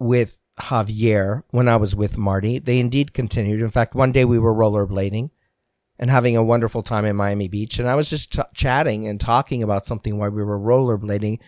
with 0.00 0.42
Javier 0.58 1.44
when 1.50 1.68
I 1.68 1.76
was 1.76 1.94
with 1.94 2.18
Marty. 2.18 2.58
They 2.58 2.80
indeed 2.80 3.14
continued. 3.14 3.62
In 3.62 3.70
fact, 3.70 3.94
one 3.94 4.10
day 4.10 4.24
we 4.24 4.40
were 4.40 4.52
rollerblading 4.52 5.30
and 5.96 6.10
having 6.10 6.36
a 6.36 6.42
wonderful 6.42 6.82
time 6.82 7.04
in 7.04 7.14
Miami 7.14 7.46
Beach. 7.46 7.78
And 7.78 7.88
I 7.88 7.94
was 7.94 8.10
just 8.10 8.32
ch- 8.32 8.40
chatting 8.52 9.06
and 9.06 9.20
talking 9.20 9.62
about 9.62 9.86
something 9.86 10.18
while 10.18 10.30
we 10.30 10.42
were 10.42 10.58
rollerblading. 10.58 11.38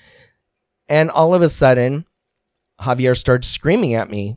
And 0.89 1.11
all 1.11 1.35
of 1.35 1.43
a 1.43 1.49
sudden, 1.49 2.07
Javier 2.81 3.17
started 3.17 3.45
screaming 3.45 3.95
at 3.95 4.09
me 4.09 4.37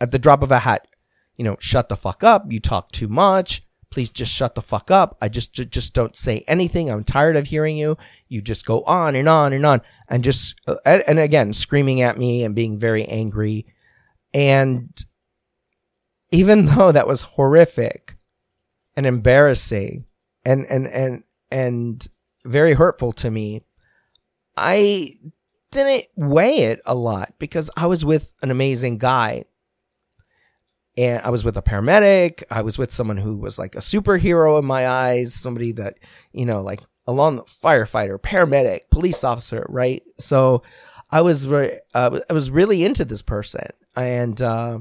at 0.00 0.12
the 0.12 0.20
drop 0.20 0.42
of 0.42 0.52
a 0.52 0.60
hat. 0.60 0.86
You 1.36 1.44
know, 1.44 1.56
shut 1.58 1.88
the 1.88 1.96
fuck 1.96 2.22
up. 2.22 2.52
You 2.52 2.60
talk 2.60 2.92
too 2.92 3.08
much. 3.08 3.62
Please 3.94 4.10
just 4.10 4.32
shut 4.32 4.54
the 4.54 4.62
fuck 4.62 4.90
up. 4.90 5.16
I 5.22 5.28
just, 5.28 5.52
just, 5.52 5.70
just 5.70 5.94
don't 5.94 6.16
say 6.16 6.44
anything. 6.48 6.90
I'm 6.90 7.04
tired 7.04 7.36
of 7.36 7.46
hearing 7.46 7.76
you. 7.76 7.96
You 8.28 8.42
just 8.42 8.66
go 8.66 8.82
on 8.82 9.14
and 9.14 9.28
on 9.28 9.52
and 9.52 9.64
on 9.64 9.80
and 10.08 10.24
just, 10.24 10.60
uh, 10.66 10.76
and, 10.84 11.02
and 11.06 11.18
again, 11.18 11.52
screaming 11.52 12.02
at 12.02 12.18
me 12.18 12.44
and 12.44 12.54
being 12.54 12.78
very 12.78 13.04
angry. 13.04 13.66
And 14.34 14.90
even 16.30 16.66
though 16.76 16.92
that 16.92 17.06
was 17.06 17.22
horrific, 17.22 18.16
and 18.96 19.06
embarrassing 19.06 20.06
and 20.44 20.64
and 20.66 20.86
and 20.86 21.24
and 21.50 22.06
very 22.44 22.74
hurtful 22.74 23.12
to 23.12 23.30
me 23.30 23.62
i 24.56 25.16
didn't 25.70 26.04
weigh 26.16 26.58
it 26.58 26.80
a 26.86 26.94
lot 26.94 27.32
because 27.38 27.70
i 27.76 27.86
was 27.86 28.04
with 28.04 28.32
an 28.42 28.50
amazing 28.50 28.98
guy 28.98 29.44
and 30.96 31.22
i 31.24 31.30
was 31.30 31.44
with 31.44 31.56
a 31.56 31.62
paramedic 31.62 32.42
i 32.50 32.62
was 32.62 32.78
with 32.78 32.92
someone 32.92 33.16
who 33.16 33.36
was 33.36 33.58
like 33.58 33.74
a 33.74 33.80
superhero 33.80 34.58
in 34.58 34.64
my 34.64 34.88
eyes 34.88 35.34
somebody 35.34 35.72
that 35.72 35.98
you 36.32 36.46
know 36.46 36.60
like 36.60 36.80
a 37.06 37.12
long 37.12 37.40
firefighter 37.40 38.18
paramedic 38.18 38.80
police 38.90 39.24
officer 39.24 39.66
right 39.68 40.02
so 40.18 40.62
i 41.10 41.20
was 41.20 41.44
very 41.44 41.78
uh, 41.94 42.20
i 42.28 42.32
was 42.32 42.50
really 42.50 42.84
into 42.84 43.04
this 43.04 43.22
person 43.22 43.66
and 43.96 44.40
uh 44.40 44.78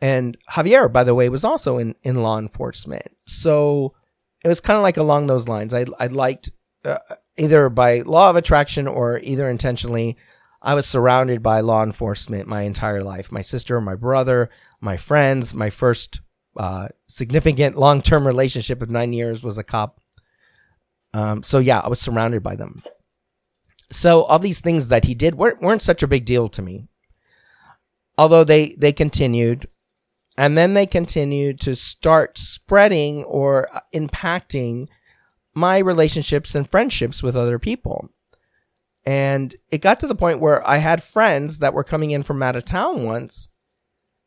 and 0.00 0.36
Javier, 0.48 0.90
by 0.90 1.04
the 1.04 1.14
way, 1.14 1.28
was 1.28 1.44
also 1.44 1.78
in, 1.78 1.94
in 2.02 2.16
law 2.16 2.38
enforcement. 2.38 3.08
So 3.26 3.94
it 4.42 4.48
was 4.48 4.60
kind 4.60 4.76
of 4.76 4.82
like 4.82 4.96
along 4.96 5.26
those 5.26 5.46
lines. 5.46 5.74
I, 5.74 5.84
I 5.98 6.06
liked 6.06 6.50
uh, 6.84 6.98
either 7.36 7.68
by 7.68 8.00
law 8.00 8.30
of 8.30 8.36
attraction 8.36 8.86
or 8.86 9.18
either 9.18 9.48
intentionally, 9.48 10.16
I 10.62 10.74
was 10.74 10.86
surrounded 10.86 11.42
by 11.42 11.60
law 11.60 11.82
enforcement 11.82 12.48
my 12.48 12.62
entire 12.62 13.02
life. 13.02 13.32
My 13.32 13.40
sister, 13.40 13.80
my 13.80 13.94
brother, 13.94 14.50
my 14.80 14.96
friends, 14.96 15.54
my 15.54 15.70
first 15.70 16.20
uh, 16.56 16.88
significant 17.06 17.76
long 17.76 18.02
term 18.02 18.26
relationship 18.26 18.82
of 18.82 18.90
nine 18.90 19.12
years 19.12 19.42
was 19.42 19.58
a 19.58 19.64
cop. 19.64 20.00
Um, 21.14 21.42
so 21.42 21.58
yeah, 21.58 21.80
I 21.80 21.88
was 21.88 22.00
surrounded 22.00 22.42
by 22.42 22.56
them. 22.56 22.82
So 23.90 24.22
all 24.24 24.38
these 24.38 24.60
things 24.60 24.88
that 24.88 25.06
he 25.06 25.14
did 25.14 25.34
weren't, 25.34 25.60
weren't 25.60 25.82
such 25.82 26.02
a 26.02 26.08
big 26.08 26.24
deal 26.24 26.48
to 26.48 26.62
me. 26.62 26.86
Although 28.18 28.44
they, 28.44 28.76
they 28.78 28.92
continued 28.92 29.66
and 30.36 30.56
then 30.56 30.74
they 30.74 30.86
continued 30.86 31.60
to 31.60 31.74
start 31.74 32.38
spreading 32.38 33.24
or 33.24 33.68
uh, 33.74 33.80
impacting 33.94 34.88
my 35.54 35.78
relationships 35.78 36.54
and 36.54 36.68
friendships 36.68 37.22
with 37.22 37.36
other 37.36 37.58
people. 37.58 38.10
And 39.04 39.54
it 39.70 39.78
got 39.78 40.00
to 40.00 40.06
the 40.06 40.14
point 40.14 40.40
where 40.40 40.66
I 40.68 40.76
had 40.76 41.02
friends 41.02 41.60
that 41.60 41.74
were 41.74 41.84
coming 41.84 42.10
in 42.10 42.22
from 42.22 42.42
out 42.42 42.56
of 42.56 42.64
town 42.64 43.04
once, 43.04 43.48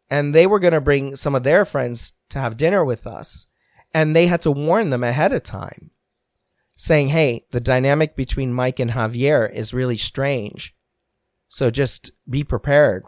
and 0.10 0.34
they 0.34 0.48
were 0.48 0.60
going 0.60 0.74
to 0.74 0.82
bring 0.82 1.16
some 1.16 1.36
of 1.36 1.44
their 1.44 1.66
friends 1.66 2.14
to 2.30 2.40
have 2.40 2.58
dinner 2.58 2.84
with 2.84 3.06
us. 3.06 3.48
And 3.94 4.16
they 4.16 4.26
had 4.28 4.42
to 4.42 4.52
warn 4.52 4.90
them 4.90 5.04
ahead 5.04 5.34
of 5.34 5.44
time, 5.44 5.92
saying, 6.76 7.10
hey, 7.10 7.46
the 7.52 7.62
dynamic 7.62 8.16
between 8.16 8.52
Mike 8.52 8.80
and 8.80 8.92
Javier 8.92 9.52
is 9.54 9.74
really 9.74 9.98
strange. 9.98 10.76
So 11.48 11.70
just 11.70 12.10
be 12.28 12.44
prepared. 12.44 13.06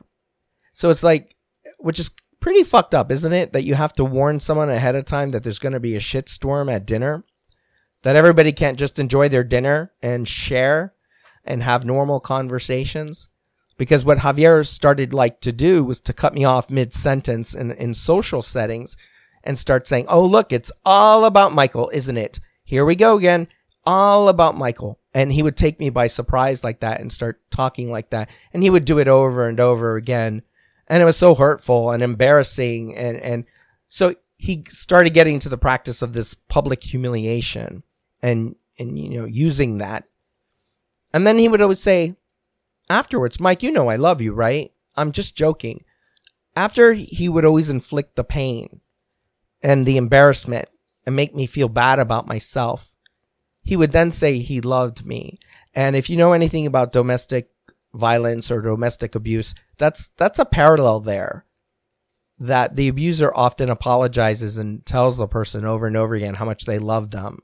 So 0.73 0.91
it's 0.91 1.03
like, 1.03 1.35
which 1.79 1.99
is 1.99 2.11
pretty 2.39 2.63
fucked 2.63 2.93
up, 2.93 3.11
isn't 3.11 3.33
it? 3.33 3.53
That 3.53 3.63
you 3.63 3.73
have 3.73 3.93
to 3.93 4.05
warn 4.05 4.39
someone 4.39 4.69
ahead 4.69 4.95
of 4.95 5.05
time 5.05 5.31
that 5.31 5.41
there's 5.41 5.57
going 5.57 5.73
to 5.73 5.79
be 5.79 5.95
a 5.95 5.99
shitstorm 5.99 6.71
at 6.71 6.85
dinner, 6.85 7.23
that 8.03 8.15
everybody 8.15 8.51
can't 8.51 8.77
just 8.77 8.99
enjoy 8.99 9.29
their 9.29 9.43
dinner 9.43 9.91
and 10.03 10.27
share 10.27 10.93
and 11.45 11.63
have 11.63 11.85
normal 11.85 12.19
conversations. 12.19 13.29
Because 13.77 14.05
what 14.05 14.19
Javier 14.19 14.65
started 14.65 15.13
like 15.13 15.41
to 15.41 15.51
do 15.51 15.83
was 15.83 15.99
to 16.01 16.13
cut 16.13 16.33
me 16.33 16.45
off 16.45 16.69
mid 16.69 16.93
sentence 16.93 17.53
in, 17.53 17.71
in 17.71 17.93
social 17.93 18.41
settings 18.41 18.95
and 19.43 19.59
start 19.59 19.87
saying, 19.87 20.05
Oh, 20.07 20.25
look, 20.25 20.53
it's 20.53 20.71
all 20.85 21.25
about 21.25 21.53
Michael, 21.53 21.89
isn't 21.93 22.17
it? 22.17 22.39
Here 22.63 22.85
we 22.85 22.95
go 22.95 23.17
again. 23.17 23.47
All 23.85 24.29
about 24.29 24.57
Michael. 24.57 24.99
And 25.13 25.31
he 25.31 25.43
would 25.43 25.57
take 25.57 25.79
me 25.79 25.89
by 25.89 26.07
surprise 26.07 26.63
like 26.63 26.79
that 26.79 27.01
and 27.01 27.11
start 27.11 27.39
talking 27.51 27.91
like 27.91 28.09
that. 28.11 28.29
And 28.53 28.63
he 28.63 28.69
would 28.69 28.85
do 28.85 28.97
it 28.99 29.07
over 29.07 29.47
and 29.47 29.59
over 29.59 29.95
again 29.95 30.41
and 30.87 31.01
it 31.01 31.05
was 31.05 31.17
so 31.17 31.35
hurtful 31.35 31.91
and 31.91 32.03
embarrassing 32.03 32.95
and 32.95 33.17
and 33.17 33.45
so 33.87 34.13
he 34.37 34.63
started 34.69 35.13
getting 35.13 35.39
to 35.39 35.49
the 35.49 35.57
practice 35.57 36.01
of 36.01 36.13
this 36.13 36.33
public 36.33 36.83
humiliation 36.83 37.83
and 38.21 38.55
and 38.77 38.97
you 38.97 39.19
know 39.19 39.25
using 39.25 39.79
that 39.79 40.05
and 41.15 41.25
then 41.25 41.37
he 41.37 41.47
would 41.47 41.61
always 41.61 41.79
say 41.79 42.15
afterwards 42.89 43.39
mike 43.39 43.63
you 43.63 43.71
know 43.71 43.89
i 43.89 43.95
love 43.95 44.21
you 44.21 44.33
right 44.33 44.71
i'm 44.95 45.11
just 45.11 45.35
joking 45.35 45.83
after 46.55 46.93
he 46.93 47.27
would 47.27 47.45
always 47.45 47.69
inflict 47.69 48.15
the 48.15 48.23
pain 48.23 48.81
and 49.63 49.85
the 49.85 49.97
embarrassment 49.97 50.67
and 51.05 51.15
make 51.15 51.33
me 51.33 51.47
feel 51.47 51.69
bad 51.69 51.99
about 51.99 52.27
myself 52.27 52.93
he 53.63 53.75
would 53.75 53.91
then 53.91 54.11
say 54.11 54.39
he 54.39 54.61
loved 54.61 55.05
me 55.05 55.37
and 55.73 55.95
if 55.95 56.09
you 56.09 56.17
know 56.17 56.33
anything 56.33 56.67
about 56.67 56.91
domestic 56.91 57.49
violence 57.95 58.51
or 58.51 58.61
domestic 58.61 59.15
abuse, 59.15 59.55
that's 59.77 60.11
that's 60.11 60.39
a 60.39 60.45
parallel 60.45 60.99
there. 60.99 61.45
That 62.37 62.75
the 62.75 62.89
abuser 62.89 63.31
often 63.33 63.69
apologizes 63.69 64.57
and 64.57 64.85
tells 64.85 65.17
the 65.17 65.27
person 65.27 65.65
over 65.65 65.87
and 65.87 65.95
over 65.95 66.15
again 66.15 66.35
how 66.35 66.45
much 66.45 66.65
they 66.65 66.79
love 66.79 67.11
them. 67.11 67.39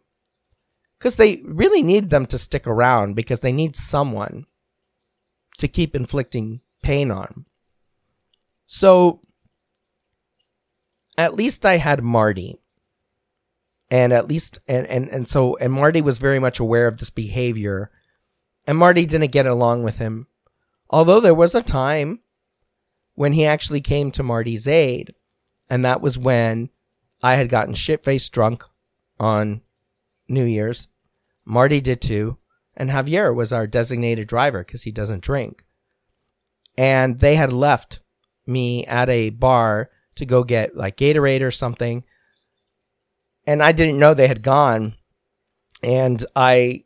Because 1.01 1.15
they 1.15 1.41
really 1.43 1.81
need 1.81 2.11
them 2.11 2.27
to 2.27 2.37
stick 2.37 2.67
around 2.67 3.15
because 3.15 3.39
they 3.39 3.51
need 3.51 3.75
someone 3.75 4.45
to 5.57 5.67
keep 5.67 5.95
inflicting 5.95 6.61
pain 6.83 7.09
on. 7.09 7.45
So 8.67 9.21
at 11.17 11.35
least 11.35 11.65
I 11.65 11.77
had 11.77 12.03
Marty. 12.03 12.59
And 13.89 14.13
at 14.13 14.27
least 14.27 14.59
and, 14.67 14.85
and, 14.85 15.09
and 15.09 15.27
so 15.27 15.57
and 15.57 15.73
Marty 15.73 16.01
was 16.01 16.19
very 16.19 16.39
much 16.39 16.59
aware 16.59 16.87
of 16.87 16.97
this 16.97 17.09
behavior. 17.09 17.89
And 18.67 18.77
Marty 18.77 19.07
didn't 19.07 19.31
get 19.31 19.47
along 19.47 19.83
with 19.83 19.97
him 19.97 20.27
Although 20.91 21.21
there 21.21 21.33
was 21.33 21.55
a 21.55 21.63
time 21.63 22.19
when 23.15 23.31
he 23.33 23.45
actually 23.45 23.79
came 23.79 24.11
to 24.11 24.23
Marty's 24.23 24.67
aid, 24.67 25.15
and 25.69 25.85
that 25.85 26.01
was 26.01 26.17
when 26.17 26.69
I 27.23 27.35
had 27.35 27.47
gotten 27.49 27.73
shit 27.73 28.03
faced 28.03 28.33
drunk 28.33 28.65
on 29.17 29.61
New 30.27 30.43
Year's. 30.43 30.89
Marty 31.45 31.81
did 31.81 32.01
too. 32.01 32.37
and 32.75 32.89
Javier 32.89 33.35
was 33.35 33.51
our 33.51 33.67
designated 33.67 34.27
driver 34.27 34.63
because 34.63 34.83
he 34.83 34.91
doesn't 34.91 35.23
drink. 35.23 35.63
And 36.77 37.19
they 37.19 37.35
had 37.35 37.51
left 37.51 38.01
me 38.47 38.85
at 38.85 39.09
a 39.09 39.29
bar 39.29 39.89
to 40.15 40.25
go 40.25 40.43
get 40.43 40.75
like 40.75 40.97
Gatorade 40.97 41.41
or 41.41 41.51
something. 41.51 42.03
And 43.45 43.61
I 43.61 43.71
didn't 43.71 43.99
know 43.99 44.13
they 44.13 44.27
had 44.27 44.41
gone. 44.41 44.93
And 45.83 46.25
I 46.35 46.85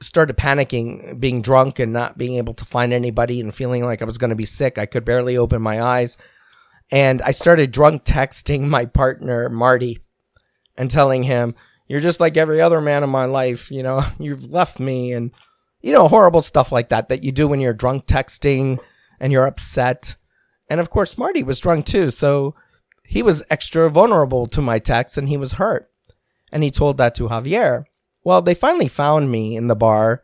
started 0.00 0.36
panicking, 0.36 1.18
being 1.18 1.40
drunk 1.42 1.78
and 1.78 1.92
not 1.92 2.18
being 2.18 2.34
able 2.36 2.54
to 2.54 2.64
find 2.64 2.92
anybody 2.92 3.40
and 3.40 3.54
feeling 3.54 3.84
like 3.84 4.02
I 4.02 4.06
was 4.06 4.18
going 4.18 4.30
to 4.30 4.36
be 4.36 4.46
sick. 4.46 4.78
I 4.78 4.86
could 4.86 5.04
barely 5.04 5.36
open 5.36 5.62
my 5.62 5.82
eyes. 5.82 6.16
And 6.92 7.22
I 7.22 7.30
started 7.30 7.72
drunk 7.72 8.04
texting 8.04 8.62
my 8.62 8.84
partner, 8.84 9.48
Marty, 9.48 10.00
and 10.76 10.90
telling 10.90 11.22
him, 11.22 11.54
You're 11.86 12.00
just 12.00 12.20
like 12.20 12.36
every 12.36 12.60
other 12.60 12.80
man 12.80 13.04
in 13.04 13.10
my 13.10 13.26
life. 13.26 13.70
You 13.70 13.82
know, 13.82 14.04
you've 14.18 14.52
left 14.52 14.80
me. 14.80 15.12
And, 15.12 15.30
you 15.80 15.92
know, 15.92 16.08
horrible 16.08 16.42
stuff 16.42 16.72
like 16.72 16.88
that 16.90 17.08
that 17.08 17.24
you 17.24 17.32
do 17.32 17.48
when 17.48 17.60
you're 17.60 17.72
drunk 17.72 18.06
texting 18.06 18.78
and 19.20 19.32
you're 19.32 19.46
upset. 19.46 20.16
And 20.68 20.80
of 20.80 20.90
course, 20.90 21.18
Marty 21.18 21.42
was 21.42 21.60
drunk 21.60 21.86
too. 21.86 22.10
So 22.10 22.54
he 23.04 23.22
was 23.22 23.42
extra 23.50 23.90
vulnerable 23.90 24.46
to 24.48 24.62
my 24.62 24.78
text 24.78 25.18
and 25.18 25.28
he 25.28 25.36
was 25.36 25.52
hurt. 25.52 25.90
And 26.50 26.62
he 26.62 26.70
told 26.70 26.96
that 26.98 27.14
to 27.16 27.28
Javier. 27.28 27.84
Well, 28.24 28.40
they 28.40 28.54
finally 28.54 28.88
found 28.88 29.30
me 29.30 29.56
in 29.56 29.66
the 29.66 29.76
bar 29.76 30.22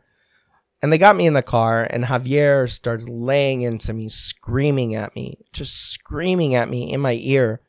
and 0.81 0.91
they 0.91 0.97
got 0.97 1.15
me 1.15 1.27
in 1.27 1.33
the 1.33 1.43
car 1.43 1.85
and 1.87 2.05
Javier 2.05 2.69
started 2.69 3.07
laying 3.07 3.61
into 3.61 3.93
me, 3.93 4.09
screaming 4.09 4.95
at 4.95 5.15
me, 5.15 5.37
just 5.53 5.91
screaming 5.91 6.55
at 6.55 6.69
me 6.69 6.91
in 6.91 6.99
my 6.99 7.13
ear. 7.21 7.61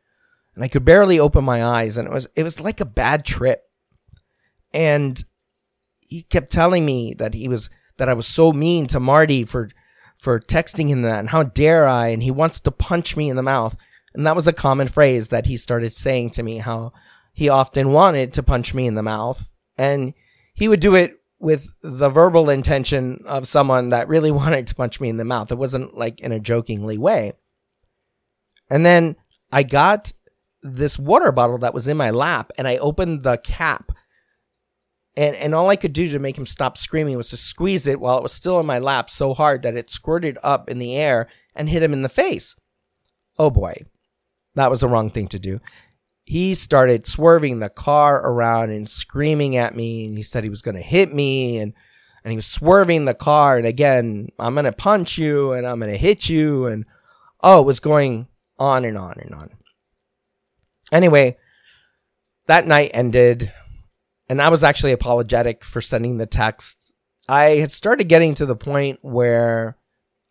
And 0.54 0.64
I 0.64 0.68
could 0.68 0.84
barely 0.84 1.18
open 1.18 1.44
my 1.44 1.62
eyes 1.64 1.98
and 1.98 2.08
it 2.08 2.12
was 2.12 2.26
it 2.34 2.42
was 2.42 2.60
like 2.60 2.80
a 2.80 2.86
bad 2.86 3.24
trip. 3.24 3.64
And 4.72 5.22
he 6.00 6.22
kept 6.22 6.50
telling 6.50 6.84
me 6.84 7.14
that 7.14 7.34
he 7.34 7.48
was 7.48 7.70
that 7.98 8.08
I 8.08 8.14
was 8.14 8.26
so 8.26 8.52
mean 8.52 8.86
to 8.88 9.00
Marty 9.00 9.44
for 9.44 9.68
for 10.18 10.38
texting 10.38 10.88
him 10.88 11.02
that 11.02 11.18
and 11.18 11.28
how 11.28 11.42
dare 11.42 11.86
I 11.86 12.08
and 12.08 12.22
he 12.22 12.30
wants 12.30 12.60
to 12.60 12.70
punch 12.70 13.16
me 13.16 13.28
in 13.28 13.36
the 13.36 13.42
mouth. 13.42 13.76
And 14.14 14.26
that 14.26 14.36
was 14.36 14.46
a 14.46 14.52
common 14.52 14.88
phrase 14.88 15.28
that 15.28 15.46
he 15.46 15.56
started 15.56 15.92
saying 15.92 16.30
to 16.30 16.42
me 16.42 16.58
how 16.58 16.92
he 17.32 17.48
often 17.48 17.92
wanted 17.92 18.32
to 18.34 18.42
punch 18.42 18.74
me 18.74 18.86
in 18.86 18.94
the 18.94 19.02
mouth 19.02 19.50
and 19.76 20.14
he 20.54 20.68
would 20.68 20.80
do 20.80 20.94
it 20.94 21.16
with 21.38 21.74
the 21.82 22.08
verbal 22.08 22.50
intention 22.50 23.22
of 23.26 23.48
someone 23.48 23.88
that 23.90 24.08
really 24.08 24.30
wanted 24.42 24.66
to 24.68 24.74
punch 24.74 25.00
me 25.00 25.08
in 25.08 25.16
the 25.16 25.24
mouth. 25.24 25.50
It 25.50 25.58
wasn't 25.58 25.96
like 25.96 26.20
in 26.20 26.32
a 26.32 26.40
jokingly 26.40 26.98
way. 26.98 27.32
And 28.70 28.86
then 28.86 29.16
I 29.50 29.64
got 29.64 30.12
this 30.62 30.98
water 30.98 31.32
bottle 31.32 31.58
that 31.58 31.74
was 31.74 31.88
in 31.88 31.96
my 31.96 32.10
lap 32.10 32.52
and 32.56 32.68
I 32.68 32.76
opened 32.76 33.22
the 33.22 33.36
cap. 33.38 33.91
And, 35.16 35.36
and 35.36 35.54
all 35.54 35.68
I 35.68 35.76
could 35.76 35.92
do 35.92 36.08
to 36.08 36.18
make 36.18 36.38
him 36.38 36.46
stop 36.46 36.76
screaming 36.78 37.16
was 37.16 37.28
to 37.30 37.36
squeeze 37.36 37.86
it 37.86 38.00
while 38.00 38.16
it 38.16 38.22
was 38.22 38.32
still 38.32 38.58
in 38.58 38.66
my 38.66 38.78
lap 38.78 39.10
so 39.10 39.34
hard 39.34 39.62
that 39.62 39.76
it 39.76 39.90
squirted 39.90 40.38
up 40.42 40.70
in 40.70 40.78
the 40.78 40.96
air 40.96 41.28
and 41.54 41.68
hit 41.68 41.82
him 41.82 41.92
in 41.92 42.02
the 42.02 42.08
face. 42.08 42.56
Oh 43.38 43.50
boy, 43.50 43.74
that 44.54 44.70
was 44.70 44.80
the 44.80 44.88
wrong 44.88 45.10
thing 45.10 45.28
to 45.28 45.38
do. 45.38 45.60
He 46.24 46.54
started 46.54 47.06
swerving 47.06 47.58
the 47.58 47.68
car 47.68 48.24
around 48.24 48.70
and 48.70 48.88
screaming 48.88 49.56
at 49.56 49.74
me 49.74 50.06
and 50.06 50.16
he 50.16 50.22
said 50.22 50.44
he 50.44 50.50
was 50.50 50.62
going 50.62 50.76
to 50.76 50.82
hit 50.82 51.12
me 51.12 51.58
and 51.58 51.74
and 52.24 52.30
he 52.30 52.36
was 52.36 52.46
swerving 52.46 53.04
the 53.04 53.14
car 53.14 53.58
and 53.58 53.66
again 53.66 54.28
i'm 54.38 54.54
going 54.54 54.64
to 54.64 54.72
punch 54.72 55.18
you 55.18 55.50
and 55.50 55.66
i'm 55.66 55.80
going 55.80 55.90
to 55.90 55.98
hit 55.98 56.28
you 56.28 56.66
and 56.66 56.84
oh 57.42 57.60
it 57.60 57.66
was 57.66 57.80
going 57.80 58.28
on 58.58 58.84
and 58.84 58.96
on 58.96 59.14
and 59.18 59.34
on. 59.34 59.50
Anyway 60.92 61.36
that 62.46 62.66
night 62.66 62.92
ended 62.94 63.52
and 64.28 64.40
i 64.40 64.48
was 64.48 64.64
actually 64.64 64.92
apologetic 64.92 65.64
for 65.64 65.80
sending 65.80 66.18
the 66.18 66.26
text. 66.26 66.92
I 67.28 67.56
had 67.56 67.70
started 67.70 68.08
getting 68.08 68.34
to 68.34 68.46
the 68.46 68.56
point 68.56 68.98
where 69.02 69.76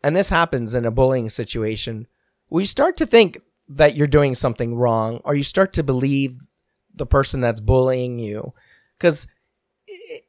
and 0.04 0.16
this 0.16 0.30
happens 0.30 0.76
in 0.76 0.86
a 0.86 0.92
bullying 0.92 1.30
situation 1.30 2.08
we 2.50 2.66
start 2.66 2.98
to 2.98 3.06
think 3.06 3.40
that 3.70 3.96
you're 3.96 4.08
doing 4.08 4.36
something 4.36 4.76
wrong 4.76 5.22
or 5.24 5.36
you 5.36 5.44
start 5.44 5.74
to 5.74 5.84
believe 5.84 6.38
the 6.94 7.06
person 7.06 7.40
that's 7.40 7.62
bullying 7.62 8.20
you 8.20 8.54
because 8.98 9.25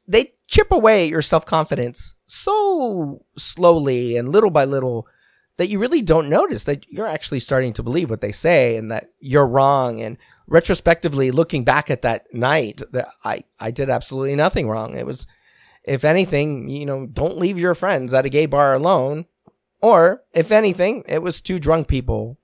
they 0.07 0.31
chip 0.47 0.71
away 0.71 1.09
your 1.09 1.23
self-confidence 1.23 2.15
so 2.27 3.25
slowly 3.37 4.17
and 4.17 4.29
little 4.29 4.51
by 4.51 4.65
little 4.65 5.07
that 5.57 5.69
you 5.69 5.79
really 5.79 6.03
don't 6.03 6.29
notice 6.29 6.65
that 6.65 6.87
you're 6.91 7.07
actually 7.07 7.41
starting 7.41 7.73
to 7.73 7.83
believe 7.83 8.11
what 8.11 8.21
they 8.21 8.33
say 8.33 8.77
and 8.77 8.91
that 8.91 9.11
you're 9.21 9.47
wrong 9.47 10.01
and 10.01 10.17
retrospectively 10.53 11.31
looking 11.31 11.65
back 11.65 11.91
at 11.91 12.03
that 12.03 12.33
night 12.33 12.83
I, 13.25 13.45
I 13.59 13.71
did 13.71 13.91
absolutely 13.91 14.37
nothing 14.37 14.69
wrong 14.69 14.97
it 14.97 15.07
was 15.07 15.27
if 15.85 16.05
anything 16.05 16.69
you 16.69 16.87
know 16.87 17.07
don't 17.07 17.39
leave 17.39 17.59
your 17.59 17.75
friends 17.75 18.15
at 18.15 18.27
a 18.27 18.29
gay 18.29 18.47
bar 18.47 18.75
alone 18.75 19.27
or 19.81 20.23
if 20.33 20.53
anything 20.53 21.05
it 21.09 21.23
was 21.23 21.41
two 21.41 21.59
drunk 21.59 21.89
people 21.89 22.39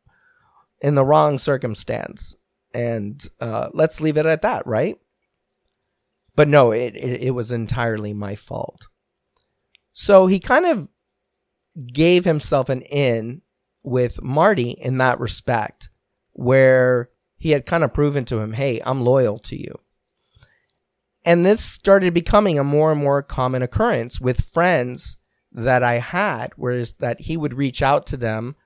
in 0.81 0.95
the 0.95 1.05
wrong 1.05 1.39
circumstance. 1.39 2.37
And 2.75 3.25
uh, 3.41 3.69
let's 3.73 4.01
leave 4.01 4.17
it 4.17 4.27
at 4.27 4.43
that, 4.43 4.67
right? 4.67 4.99
But 6.37 6.49
no, 6.49 6.71
it, 6.71 6.95
it, 6.95 7.23
it 7.23 7.31
was 7.31 7.51
entirely 7.51 8.13
my 8.13 8.35
fault. 8.35 8.89
So 9.93 10.27
he 10.27 10.39
kind 10.39 10.67
of 10.67 10.89
gave 11.93 12.25
himself 12.25 12.69
an 12.69 12.83
in 12.83 13.43
with 13.83 14.23
Marty 14.23 14.71
in 14.71 14.99
that 14.99 15.19
respect, 15.19 15.91
where 16.33 17.11
he 17.39 17.53
had 17.53 17.67
kind 17.67 17.85
of 17.85 17.95
proven 17.95 18.25
to 18.27 18.41
him, 18.41 18.53
hey, 18.53 18.81
I'm 18.85 19.05
loyal 19.05 19.39
to 19.39 19.57
you. 19.57 19.79
And 21.25 21.47
this 21.47 21.63
started 21.65 22.13
becoming 22.15 22.59
a 22.59 22.65
more 22.65 22.93
and 22.93 23.01
more 23.01 23.23
common 23.23 23.63
occurrence 23.63 24.21
with 24.21 24.45
friends 24.45 25.19
that 25.53 25.83
I 25.83 25.95
had, 25.95 26.53
whereas 26.57 26.95
that 26.95 27.21
he 27.21 27.37
would 27.37 27.55
reach 27.55 27.83
out 27.83 28.07
to 28.09 28.17
them 28.17 28.57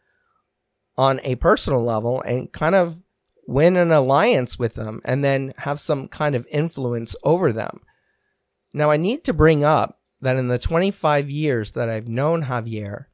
on 0.97 1.21
a 1.23 1.37
personal 1.37 1.83
level 1.83 2.21
and 2.23 2.53
kind 2.53 2.75
of 2.75 3.01
win 3.47 3.77
an 3.77 3.91
alliance 3.91 4.59
with 4.59 4.75
them 4.75 5.01
and 5.05 5.25
then 5.25 5.53
have 5.59 5.81
some 5.81 6.09
kind 6.09 6.35
of 6.35 6.47
influence 6.51 7.17
over 7.25 7.53
them. 7.53 7.81
Now, 8.73 8.91
I 8.91 8.97
need 8.97 9.25
to 9.25 9.35
bring 9.35 9.65
up 9.65 10.01
that 10.21 10.37
in 10.37 10.49
the 10.49 10.59
25 10.59 11.29
years 11.29 11.73
that 11.73 11.89
I've 11.89 12.09
known 12.09 12.45
Javier, 12.45 13.07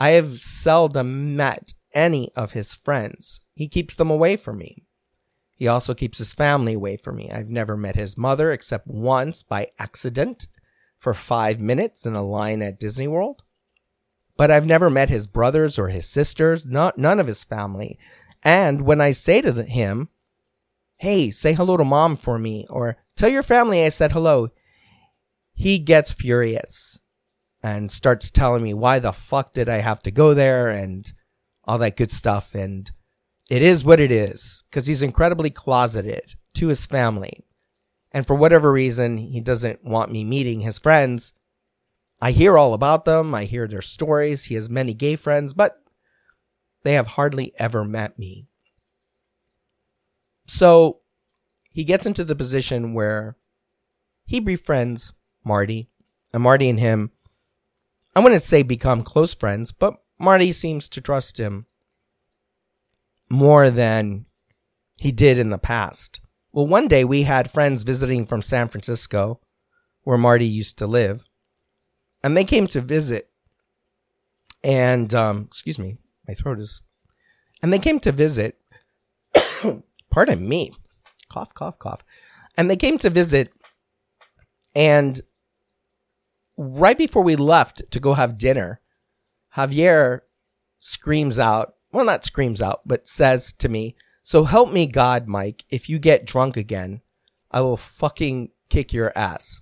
I 0.00 0.10
have 0.10 0.38
seldom 0.40 1.36
met 1.36 1.74
any 1.94 2.32
of 2.36 2.52
his 2.52 2.74
friends. 2.74 3.40
He 3.54 3.68
keeps 3.68 3.94
them 3.94 4.10
away 4.10 4.36
from 4.36 4.58
me. 4.58 4.84
He 5.56 5.68
also 5.68 5.92
keeps 5.94 6.18
his 6.18 6.32
family 6.32 6.74
away 6.74 6.96
from 6.96 7.16
me. 7.16 7.30
I've 7.30 7.50
never 7.50 7.76
met 7.76 7.96
his 7.96 8.16
mother 8.16 8.50
except 8.50 8.86
once 8.86 9.42
by 9.42 9.68
accident 9.78 10.46
for 10.98 11.14
five 11.14 11.60
minutes 11.60 12.06
in 12.06 12.14
a 12.14 12.22
line 12.22 12.62
at 12.62 12.80
Disney 12.80 13.08
World 13.08 13.42
but 14.40 14.50
I've 14.50 14.64
never 14.64 14.88
met 14.88 15.10
his 15.10 15.26
brothers 15.26 15.78
or 15.78 15.88
his 15.88 16.08
sisters, 16.08 16.64
not 16.64 16.96
none 16.96 17.20
of 17.20 17.26
his 17.26 17.44
family. 17.44 17.98
And 18.42 18.80
when 18.80 18.98
I 18.98 19.10
say 19.10 19.42
to 19.42 19.52
him, 19.64 20.08
"Hey, 20.96 21.30
say 21.30 21.52
hello 21.52 21.76
to 21.76 21.84
mom 21.84 22.16
for 22.16 22.38
me," 22.38 22.66
or 22.70 22.96
"Tell 23.16 23.28
your 23.28 23.42
family 23.42 23.84
I 23.84 23.90
said 23.90 24.12
hello," 24.12 24.48
he 25.52 25.78
gets 25.78 26.14
furious 26.14 27.00
and 27.62 27.92
starts 27.92 28.30
telling 28.30 28.62
me 28.62 28.72
why 28.72 28.98
the 28.98 29.12
fuck 29.12 29.52
did 29.52 29.68
I 29.68 29.82
have 29.82 30.02
to 30.04 30.10
go 30.10 30.32
there 30.32 30.70
and 30.70 31.12
all 31.70 31.78
that 31.78 31.96
good 31.96 32.10
stuff. 32.10 32.54
And 32.54 32.90
it 33.50 33.62
is 33.62 33.84
what 33.84 34.00
it 34.00 34.12
is 34.12 34.62
because 34.70 34.86
he's 34.86 35.02
incredibly 35.02 35.50
closeted 35.50 36.34
to 36.54 36.68
his 36.68 36.86
family. 36.86 37.44
And 38.12 38.26
for 38.26 38.34
whatever 38.34 38.72
reason, 38.72 39.16
he 39.16 39.40
doesn't 39.40 39.84
want 39.84 40.10
me 40.10 40.24
meeting 40.24 40.60
his 40.60 40.78
friends 40.78 41.32
I 42.20 42.32
hear 42.32 42.58
all 42.58 42.74
about 42.74 43.04
them. 43.04 43.34
I 43.34 43.44
hear 43.44 43.66
their 43.66 43.80
stories. 43.80 44.44
He 44.44 44.54
has 44.54 44.68
many 44.68 44.92
gay 44.92 45.16
friends, 45.16 45.54
but 45.54 45.82
they 46.82 46.92
have 46.94 47.06
hardly 47.06 47.52
ever 47.58 47.84
met 47.84 48.18
me. 48.18 48.46
So 50.46 51.00
he 51.70 51.84
gets 51.84 52.06
into 52.06 52.24
the 52.24 52.36
position 52.36 52.92
where 52.92 53.36
he 54.24 54.40
befriends 54.40 55.12
Marty, 55.44 55.88
and 56.34 56.42
Marty 56.42 56.68
and 56.68 56.78
him, 56.78 57.10
I 58.14 58.20
wouldn't 58.20 58.42
say 58.42 58.62
become 58.62 59.02
close 59.02 59.32
friends, 59.32 59.72
but 59.72 59.94
Marty 60.20 60.52
seems 60.52 60.88
to 60.90 61.00
trust 61.00 61.40
him 61.40 61.66
more 63.28 63.70
than 63.70 64.26
he 64.98 65.10
did 65.10 65.38
in 65.38 65.50
the 65.50 65.58
past. 65.58 66.20
Well, 66.52 66.66
one 66.66 66.88
day 66.88 67.04
we 67.04 67.22
had 67.22 67.50
friends 67.50 67.84
visiting 67.84 68.26
from 68.26 68.42
San 68.42 68.68
Francisco, 68.68 69.40
where 70.02 70.18
Marty 70.18 70.46
used 70.46 70.78
to 70.78 70.86
live 70.86 71.24
and 72.22 72.36
they 72.36 72.44
came 72.44 72.66
to 72.68 72.80
visit. 72.80 73.30
And 74.62 75.12
um, 75.14 75.44
excuse 75.46 75.78
me, 75.78 75.96
my 76.28 76.34
throat 76.34 76.60
is. 76.60 76.82
And 77.62 77.72
they 77.72 77.78
came 77.78 78.00
to 78.00 78.12
visit. 78.12 78.58
pardon 80.10 80.48
me, 80.48 80.72
cough, 81.28 81.54
cough, 81.54 81.78
cough. 81.78 82.04
And 82.56 82.68
they 82.68 82.76
came 82.76 82.98
to 82.98 83.10
visit, 83.10 83.52
and 84.74 85.20
right 86.58 86.98
before 86.98 87.22
we 87.22 87.36
left 87.36 87.82
to 87.92 88.00
go 88.00 88.14
have 88.14 88.38
dinner, 88.38 88.79
Javier 89.56 90.20
screams 90.78 91.38
out. 91.38 91.74
Well, 91.92 92.04
not 92.04 92.24
screams 92.24 92.62
out, 92.62 92.82
but 92.86 93.08
says 93.08 93.52
to 93.54 93.68
me, 93.68 93.96
"So 94.22 94.44
help 94.44 94.72
me 94.72 94.86
God, 94.86 95.28
Mike. 95.28 95.64
If 95.68 95.88
you 95.88 95.98
get 95.98 96.26
drunk 96.26 96.56
again, 96.56 97.02
I 97.50 97.60
will 97.60 97.76
fucking 97.76 98.50
kick 98.68 98.92
your 98.92 99.12
ass." 99.16 99.60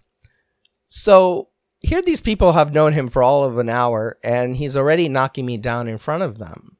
So 0.88 1.48
here 1.80 2.02
these 2.02 2.20
people 2.20 2.52
have 2.52 2.74
known 2.74 2.92
him 2.92 3.08
for 3.08 3.22
all 3.22 3.44
of 3.44 3.58
an 3.58 3.68
hour 3.68 4.18
and 4.24 4.56
he's 4.56 4.76
already 4.76 5.08
knocking 5.08 5.46
me 5.46 5.56
down 5.56 5.88
in 5.88 5.98
front 5.98 6.22
of 6.22 6.38
them. 6.38 6.76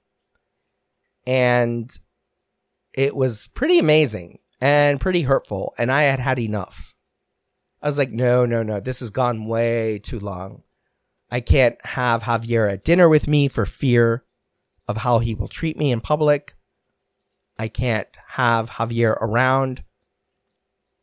And 1.26 1.90
it 2.94 3.14
was 3.14 3.48
pretty 3.48 3.78
amazing 3.78 4.40
and 4.60 5.00
pretty 5.00 5.22
hurtful. 5.22 5.74
And 5.78 5.92
I 5.92 6.02
had 6.02 6.18
had 6.18 6.38
enough. 6.38 6.94
I 7.80 7.86
was 7.86 7.98
like, 7.98 8.10
no, 8.10 8.44
no, 8.44 8.62
no, 8.62 8.80
this 8.80 9.00
has 9.00 9.10
gone 9.10 9.46
way 9.46 10.00
too 10.00 10.18
long. 10.18 10.64
I 11.30 11.40
can't 11.40 11.76
have 11.84 12.22
Javier 12.22 12.72
at 12.72 12.84
dinner 12.84 13.08
with 13.08 13.28
me 13.28 13.48
for 13.48 13.66
fear 13.66 14.24
of 14.86 14.98
how 14.98 15.18
he 15.18 15.34
will 15.34 15.48
treat 15.48 15.76
me 15.76 15.92
in 15.92 16.00
public. 16.00 16.54
I 17.58 17.68
can't 17.68 18.08
have 18.28 18.70
Javier 18.70 19.16
around 19.20 19.84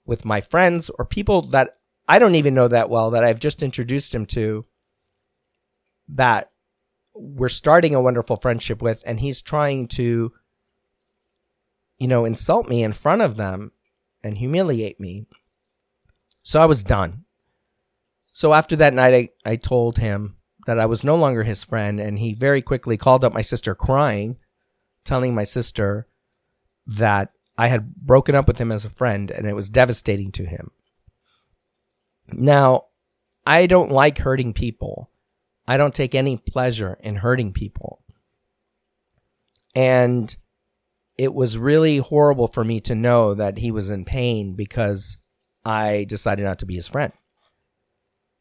with 0.05 0.25
my 0.25 0.41
friends 0.41 0.89
or 0.97 1.05
people 1.05 1.43
that 1.43 1.77
I 2.07 2.19
don't 2.19 2.35
even 2.35 2.53
know 2.53 2.67
that 2.67 2.89
well 2.89 3.11
that 3.11 3.23
I've 3.23 3.39
just 3.39 3.63
introduced 3.63 4.13
him 4.13 4.25
to 4.27 4.65
that 6.09 6.51
we're 7.13 7.49
starting 7.49 7.95
a 7.95 8.01
wonderful 8.01 8.35
friendship 8.35 8.81
with 8.81 9.01
and 9.05 9.19
he's 9.19 9.41
trying 9.41 9.87
to 9.87 10.33
you 11.97 12.07
know 12.07 12.25
insult 12.25 12.69
me 12.69 12.83
in 12.83 12.91
front 12.91 13.21
of 13.21 13.37
them 13.37 13.71
and 14.23 14.37
humiliate 14.37 14.99
me 14.99 15.25
so 16.43 16.61
i 16.61 16.65
was 16.65 16.83
done 16.83 17.24
so 18.35 18.53
after 18.53 18.75
that 18.75 18.93
night 18.93 19.31
i, 19.45 19.51
I 19.51 19.55
told 19.55 19.97
him 19.97 20.35
that 20.67 20.79
i 20.79 20.85
was 20.85 21.03
no 21.03 21.15
longer 21.15 21.43
his 21.43 21.63
friend 21.63 21.99
and 21.99 22.19
he 22.19 22.33
very 22.33 22.61
quickly 22.61 22.97
called 22.97 23.23
up 23.23 23.33
my 23.33 23.41
sister 23.41 23.73
crying 23.73 24.37
telling 25.03 25.33
my 25.33 25.43
sister 25.43 26.07
that 26.85 27.31
i 27.57 27.67
had 27.67 27.95
broken 27.95 28.35
up 28.35 28.47
with 28.47 28.59
him 28.59 28.71
as 28.71 28.85
a 28.85 28.89
friend 28.89 29.31
and 29.31 29.47
it 29.47 29.53
was 29.53 29.69
devastating 29.69 30.31
to 30.33 30.45
him 30.45 30.69
now 32.27 32.85
i 33.45 33.65
don't 33.65 33.91
like 33.91 34.19
hurting 34.19 34.53
people 34.53 35.09
I 35.67 35.77
don't 35.77 35.93
take 35.93 36.13
any 36.13 36.37
pleasure 36.37 36.97
in 37.01 37.15
hurting 37.15 37.53
people. 37.53 38.03
And 39.75 40.35
it 41.17 41.33
was 41.33 41.57
really 41.57 41.97
horrible 41.97 42.47
for 42.47 42.63
me 42.63 42.79
to 42.81 42.95
know 42.95 43.33
that 43.33 43.57
he 43.57 43.71
was 43.71 43.89
in 43.89 44.05
pain 44.05 44.55
because 44.55 45.17
I 45.63 46.05
decided 46.07 46.43
not 46.43 46.59
to 46.59 46.65
be 46.65 46.75
his 46.75 46.87
friend. 46.87 47.13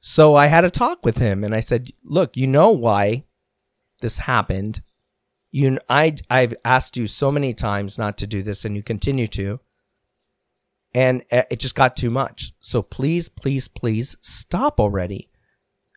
So 0.06 0.34
I 0.34 0.48
had 0.48 0.66
a 0.66 0.70
talk 0.70 1.02
with 1.02 1.16
him 1.16 1.44
and 1.44 1.54
I 1.54 1.60
said, 1.60 1.90
"Look, 2.04 2.36
you 2.36 2.46
know 2.46 2.70
why 2.70 3.24
this 4.02 4.18
happened. 4.18 4.82
You 5.50 5.78
I 5.88 6.16
I've 6.28 6.54
asked 6.62 6.98
you 6.98 7.06
so 7.06 7.32
many 7.32 7.54
times 7.54 7.96
not 7.96 8.18
to 8.18 8.26
do 8.26 8.42
this 8.42 8.66
and 8.66 8.76
you 8.76 8.82
continue 8.82 9.26
to. 9.28 9.60
And 10.92 11.24
eh, 11.30 11.44
it 11.50 11.58
just 11.58 11.74
got 11.74 11.96
too 11.96 12.10
much. 12.10 12.52
So 12.60 12.82
please, 12.82 13.30
please, 13.30 13.66
please 13.66 14.18
stop 14.20 14.78
already. 14.78 15.30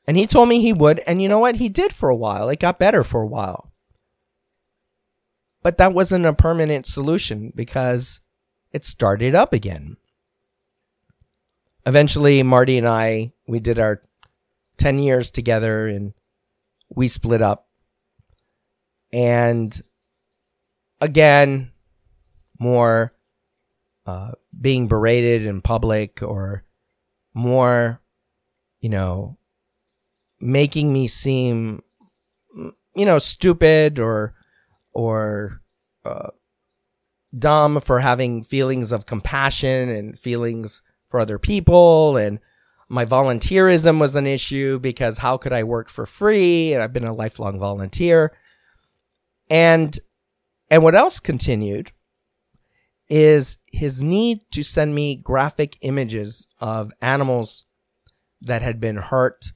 And 0.07 0.15
he 0.15 0.25
told 0.25 0.47
me 0.47 0.61
he 0.61 0.71
would. 0.71 0.99
And 0.99 1.21
you 1.21 1.27
know 1.27 1.39
what? 1.39 1.57
He 1.57 1.67
did 1.67 1.91
for 1.91 2.07
a 2.07 2.15
while. 2.15 2.47
It 2.47 2.61
got 2.61 2.79
better 2.79 3.03
for 3.03 3.21
a 3.21 3.27
while. 3.27 3.73
But 5.61 5.77
that 5.79 5.93
wasn't 5.93 6.25
a 6.25 6.31
permanent 6.31 6.85
solution 6.85 7.51
because 7.53 8.21
it 8.71 8.85
started 8.85 9.35
up 9.35 9.51
again. 9.51 9.97
Eventually, 11.85 12.41
Marty 12.41 12.77
and 12.77 12.87
I, 12.87 13.33
we 13.47 13.59
did 13.59 13.79
our 13.79 14.01
10 14.77 14.99
years 14.99 15.31
together 15.31 15.87
and 15.87 16.13
we 16.89 17.07
split 17.07 17.41
up. 17.41 17.67
And 19.11 19.79
again, 21.01 21.71
more 22.59 23.13
uh, 24.05 24.31
being 24.59 24.87
berated 24.87 25.45
in 25.45 25.61
public 25.61 26.21
or 26.21 26.63
more, 27.33 28.01
you 28.79 28.89
know, 28.89 29.37
making 30.39 30.93
me 30.93 31.07
seem 31.07 31.81
you 32.97 33.05
know 33.05 33.19
stupid 33.19 33.99
or 33.99 34.33
or 34.93 35.61
uh, 36.05 36.29
dumb 37.37 37.79
for 37.79 37.99
having 37.99 38.43
feelings 38.43 38.91
of 38.91 39.05
compassion 39.05 39.89
and 39.89 40.17
feelings 40.17 40.81
for 41.09 41.19
other 41.19 41.37
people 41.37 42.17
and 42.17 42.39
my 42.89 43.05
volunteerism 43.05 43.99
was 43.99 44.15
an 44.15 44.25
issue 44.25 44.79
because 44.79 45.17
how 45.17 45.37
could 45.37 45.53
I 45.53 45.63
work 45.63 45.89
for 45.89 46.05
free 46.05 46.73
and 46.73 46.81
I've 46.81 46.93
been 46.93 47.05
a 47.05 47.13
lifelong 47.13 47.59
volunteer 47.59 48.33
and 49.49 49.97
and 50.69 50.83
what 50.83 50.95
else 50.95 51.19
continued 51.19 51.91
is 53.09 53.57
his 53.71 54.01
need 54.01 54.39
to 54.51 54.63
send 54.63 54.93
me 54.93 55.15
graphic 55.15 55.77
images 55.81 56.45
of 56.59 56.91
animals 57.01 57.65
that 58.41 58.61
had 58.61 58.79
been 58.79 58.97
hurt 58.97 59.51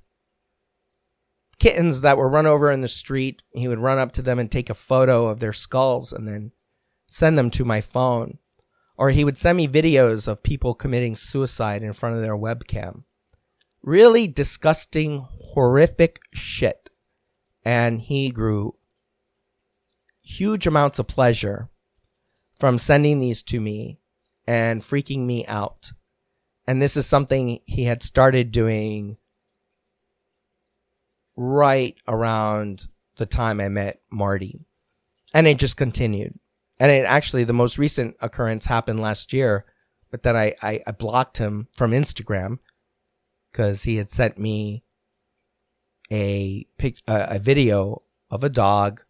kittens 1.62 2.02
that 2.02 2.17
were 2.17 2.28
run 2.28 2.48
over 2.48 2.72
in 2.72 2.82
the 2.82 2.88
street. 2.88 3.44
He 3.54 3.67
would 3.67 3.78
run 3.78 4.00
up 4.00 4.12
to 4.13 4.24
them 4.24 4.39
and 4.39 4.50
take 4.50 4.72
a 4.72 4.74
photo 4.74 5.28
of 5.28 5.39
their 5.39 5.54
skulls 5.54 6.12
and 6.12 6.28
then 6.28 6.54
send 7.08 7.38
them 7.38 7.52
to 7.52 7.63
my 7.63 7.82
phone. 7.82 8.39
Or 8.98 9.12
he 9.12 9.24
would 9.24 9.38
send 9.38 9.58
me 9.58 9.67
videos 9.67 10.28
of 10.28 10.41
people 10.41 10.74
committing 10.74 11.15
suicide 11.15 11.84
in 11.84 11.94
front 11.94 12.15
of 12.15 12.22
their 12.22 12.36
webcam. 12.36 13.04
Really 13.84 14.28
disgusting, 14.28 15.28
horrific 15.54 16.20
shit. 16.34 16.89
And 17.63 18.02
he 18.02 18.32
grew 18.32 18.76
huge 20.22 20.67
amounts 20.67 21.00
of 21.00 21.08
pleasure 21.08 21.70
from 22.60 22.78
sending 22.78 23.20
these 23.20 23.44
to 23.44 23.60
me 23.60 24.00
and 24.48 24.82
freaking 24.82 25.26
me 25.26 25.46
out. 25.48 25.91
And 26.67 26.82
this 26.82 26.96
is 26.96 27.06
something 27.06 27.60
he 27.65 27.86
had 27.86 28.04
started 28.04 28.52
doing 28.52 29.17
right 31.36 31.96
around 32.08 32.88
the 33.17 33.26
time 33.26 33.60
I 33.60 33.70
met 33.70 34.02
Marty. 34.12 34.60
And 35.34 35.48
it 35.48 35.58
just 35.58 35.78
continued. 35.78 36.38
And 36.80 36.91
it 36.91 37.06
actually, 37.06 37.44
the 37.44 37.54
most 37.54 37.78
recent 37.78 38.15
occurrence 38.22 38.65
happened 38.65 39.00
last 39.00 39.34
year, 39.34 39.65
but 40.10 40.24
then 40.24 40.36
I, 40.36 40.54
I, 40.62 40.82
I 40.86 40.91
blocked 40.91 41.38
him 41.38 41.67
from 41.74 41.91
Instagram 41.91 42.60
because 43.52 43.84
he 43.84 43.98
had 43.98 44.10
sent 44.10 44.38
me 44.38 44.84
a 46.12 46.66
pic, 46.78 46.98
uh, 47.08 47.28
a 47.30 47.40
video 47.40 48.04
of 48.30 48.44
a 48.44 48.50
dog 48.50 49.02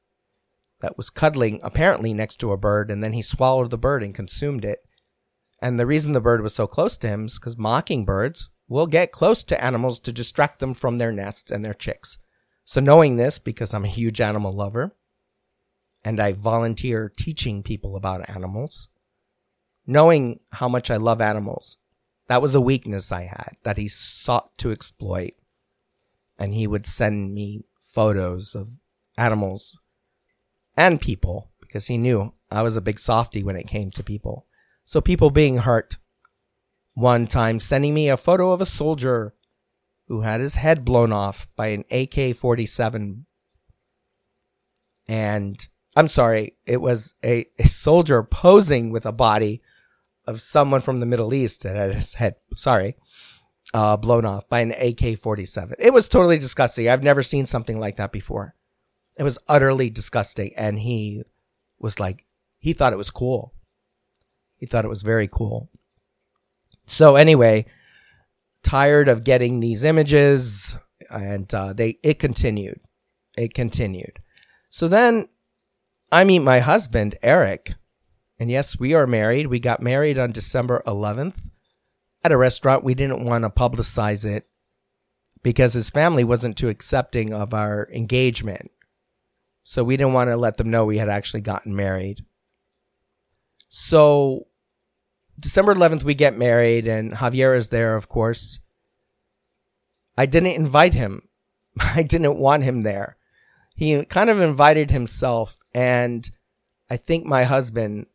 that 0.82 0.98
was 0.98 1.10
cuddling 1.10 1.60
apparently 1.64 2.14
next 2.14 2.38
to 2.38 2.52
a 2.52 2.58
bird, 2.58 2.92
and 2.92 3.04
then 3.04 3.14
he 3.14 3.22
swallowed 3.22 3.70
the 3.70 3.78
bird 3.78 4.04
and 4.04 4.16
consumed 4.16 4.66
it. 4.66 4.80
And 5.62 5.80
the 5.80 5.86
reason 5.86 6.14
the 6.14 6.22
bird 6.22 6.42
was 6.42 6.56
so 6.56 6.68
close 6.68 6.98
to 6.98 7.08
him 7.08 7.26
is 7.26 7.38
because 7.38 7.58
mockingbirds 7.58 8.50
will 8.68 8.88
get 8.88 9.12
close 9.12 9.44
to 9.44 9.64
animals 9.64 10.00
to 10.00 10.12
distract 10.12 10.60
them 10.60 10.74
from 10.74 10.98
their 10.98 11.12
nests 11.12 11.52
and 11.52 11.64
their 11.64 11.74
chicks. 11.74 12.18
So, 12.64 12.80
knowing 12.82 13.18
this, 13.18 13.38
because 13.38 13.74
I'm 13.74 13.86
a 13.86 13.90
huge 13.90 14.22
animal 14.22 14.54
lover 14.54 14.96
and 16.04 16.20
I 16.20 16.32
volunteer 16.32 17.12
teaching 17.16 17.64
people 17.64 17.96
about 17.96 18.30
animals, 18.30 18.90
knowing 19.86 20.40
how 20.54 20.68
much 20.68 20.90
I 20.90 20.98
love 20.98 21.22
animals, 21.22 21.78
that 22.32 22.42
was 22.42 22.56
a 22.56 22.62
weakness 22.62 23.12
I 23.12 23.24
had 23.24 23.58
that 23.64 23.76
he 23.76 23.90
sought 23.90 24.58
to 24.60 24.72
exploit. 24.72 25.34
And 26.40 26.54
he 26.54 26.66
would 26.66 26.86
send 26.86 27.34
me 27.34 27.66
photos 27.78 28.56
of 28.56 28.70
animals 29.18 29.78
and 30.78 31.02
people 31.02 31.52
because 31.60 31.88
he 31.88 31.98
knew 31.98 32.32
I 32.50 32.62
was 32.62 32.78
a 32.78 32.82
big 32.82 33.00
softy 33.00 33.44
when 33.44 33.58
it 33.58 33.68
came 33.68 33.92
to 33.92 34.02
people. 34.02 34.48
So, 34.86 35.02
people 35.02 35.30
being 35.30 35.58
hurt 35.58 35.98
one 36.94 37.28
time 37.28 37.60
sending 37.60 37.94
me 37.94 38.08
a 38.08 38.16
photo 38.16 38.54
of 38.54 38.62
a 38.62 38.66
soldier 38.66 39.34
who 40.08 40.22
had 40.22 40.40
his 40.40 40.56
head 40.56 40.86
blown 40.86 41.12
off 41.12 41.50
by 41.58 41.68
an 41.68 41.84
AK 41.92 42.34
47. 42.38 43.26
And 45.10 45.68
I'm 45.98 46.08
sorry, 46.08 46.56
it 46.66 46.80
was 46.80 47.14
a, 47.26 47.46
a 47.60 47.68
soldier 47.68 48.24
posing 48.24 48.90
with 48.90 49.06
a 49.06 49.12
body 49.12 49.62
of 50.26 50.42
someone 50.42 50.82
from 50.82 50.98
the 50.98 51.06
Middle 51.06 51.34
East 51.34 51.64
that 51.64 51.76
had 51.76 51.94
his 51.94 52.14
head, 52.14 52.36
sorry, 52.56 52.96
uh, 53.74 53.98
blown 53.98 54.26
off 54.26 54.48
by 54.50 54.62
an 54.62 54.72
AK 54.72 55.20
47. 55.20 55.76
It 55.80 55.94
was 55.94 56.10
totally 56.10 56.38
disgusting. 56.38 56.90
I've 56.90 57.04
never 57.04 57.24
seen 57.24 57.46
something 57.46 57.80
like 57.80 57.98
that 57.98 58.12
before. 58.12 58.56
It 59.18 59.24
was 59.24 59.40
utterly 59.48 59.90
disgusting. 59.90 60.54
And 60.56 60.80
he 60.80 61.24
was 61.80 62.00
like, 62.00 62.26
he 62.58 62.74
thought 62.74 62.94
it 62.94 62.98
was 62.98 63.12
cool. 63.12 63.54
He 64.58 64.66
thought 64.66 64.86
it 64.86 64.90
was 64.90 65.02
very 65.02 65.28
cool. 65.28 65.70
So 66.86 67.16
anyway, 67.16 67.66
tired 68.64 69.08
of 69.08 69.24
getting 69.24 69.60
these 69.60 69.84
images, 69.84 70.78
and 71.10 71.52
uh, 71.54 71.74
they 71.74 71.98
it 72.04 72.20
continued, 72.20 72.80
it 73.38 73.54
continued. 73.54 74.20
So 74.70 74.88
then 74.88 75.28
I 76.12 76.24
meet 76.24 76.40
my 76.40 76.60
husband 76.60 77.16
Eric, 77.24 77.74
and 78.42 78.50
yes, 78.50 78.80
we 78.80 78.96
are 78.96 79.06
married. 79.06 79.46
We 79.46 79.60
got 79.60 79.84
married 79.84 80.18
on 80.18 80.32
December 80.32 80.82
11th 80.88 81.36
at 82.24 82.32
a 82.32 82.38
restaurant. 82.38 82.84
We 82.84 82.96
didn't 82.96 83.24
want 83.24 83.44
to 83.44 83.52
publicize 83.52 84.26
it 84.26 84.48
because 85.44 85.76
his 85.76 85.92
family 85.92 86.24
wasn't 86.24 86.58
too 86.58 86.70
accepting 86.70 87.36
of 87.36 87.54
our 87.54 87.88
engagement. 87.94 88.72
So 89.62 89.84
we 89.84 89.96
didn't 89.96 90.14
want 90.14 90.32
to 90.32 90.38
let 90.38 90.58
them 90.58 90.72
know 90.72 90.86
we 90.86 90.98
had 90.98 91.08
actually 91.08 91.42
gotten 91.42 91.76
married. 91.76 92.26
So 93.68 94.48
December 95.40 95.76
11th, 95.76 96.02
we 96.02 96.16
get 96.16 96.36
married, 96.36 96.88
and 96.88 97.12
Javier 97.12 97.56
is 97.56 97.70
there, 97.70 97.96
of 97.96 98.10
course. 98.10 98.60
I 100.18 100.26
didn't 100.26 100.54
invite 100.54 100.96
him. 100.96 101.28
I 101.80 102.02
didn't 102.02 102.40
want 102.40 102.64
him 102.64 102.82
there. 102.82 103.18
He 103.76 104.04
kind 104.06 104.32
of 104.32 104.42
invited 104.42 104.90
himself. 104.90 105.60
And 105.76 106.28
I 106.90 106.98
think 106.98 107.28
my 107.28 107.44
husband 107.44 108.08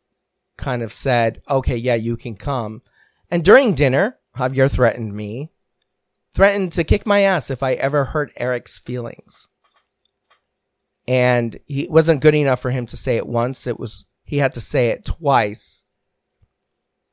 kind 0.57 0.81
of 0.83 0.91
said, 0.91 1.41
okay, 1.49 1.75
yeah, 1.75 1.95
you 1.95 2.17
can 2.17 2.35
come. 2.35 2.81
And 3.29 3.43
during 3.43 3.73
dinner, 3.73 4.17
Javier 4.35 4.69
threatened 4.69 5.13
me, 5.13 5.51
threatened 6.33 6.71
to 6.73 6.83
kick 6.83 7.05
my 7.05 7.21
ass 7.21 7.49
if 7.49 7.63
I 7.63 7.73
ever 7.73 8.05
hurt 8.05 8.33
Eric's 8.37 8.79
feelings. 8.79 9.49
And 11.07 11.59
he 11.65 11.87
wasn't 11.89 12.21
good 12.21 12.35
enough 12.35 12.59
for 12.59 12.71
him 12.71 12.85
to 12.87 12.97
say 12.97 13.15
it 13.17 13.27
once. 13.27 13.65
It 13.65 13.79
was, 13.79 14.05
he 14.23 14.37
had 14.37 14.53
to 14.53 14.61
say 14.61 14.89
it 14.89 15.05
twice 15.05 15.85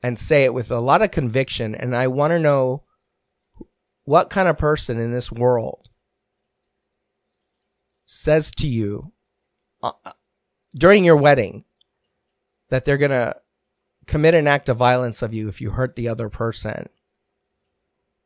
and 0.03 0.19
say 0.19 0.43
it 0.43 0.53
with 0.53 0.69
a 0.69 0.79
lot 0.79 1.01
of 1.01 1.11
conviction. 1.11 1.73
And 1.73 1.95
I 1.95 2.07
want 2.07 2.31
to 2.31 2.39
know 2.39 2.83
what 4.03 4.29
kind 4.29 4.47
of 4.47 4.57
person 4.57 4.99
in 4.99 5.11
this 5.11 5.31
world 5.31 5.89
says 8.05 8.51
to 8.51 8.67
you 8.67 9.11
uh, 9.81 9.93
during 10.75 11.03
your 11.03 11.15
wedding 11.15 11.63
that 12.75 12.83
they're 12.83 12.97
going 12.97 13.11
to 13.11 13.35
commit 14.05 14.33
an 14.33 14.47
act 14.47 14.67
of 14.67 14.75
violence 14.77 15.21
of 15.21 15.33
you 15.33 15.47
if 15.47 15.61
you 15.61 15.71
hurt 15.71 15.95
the 15.95 16.09
other 16.09 16.27
person. 16.29 16.89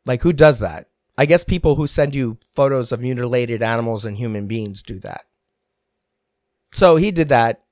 Like, 0.05 0.23
who 0.23 0.33
does 0.33 0.59
that? 0.59 0.89
I 1.17 1.25
guess 1.25 1.43
people 1.43 1.75
who 1.75 1.85
send 1.85 2.15
you 2.15 2.38
photos 2.55 2.91
of 2.91 2.99
mutilated 2.99 3.62
animals 3.62 4.05
and 4.05 4.17
human 4.17 4.47
beings 4.47 4.81
do 4.81 4.99
that. 5.01 5.25
So 6.71 6.95
he 6.95 7.12
did 7.12 7.29
that 7.29 7.63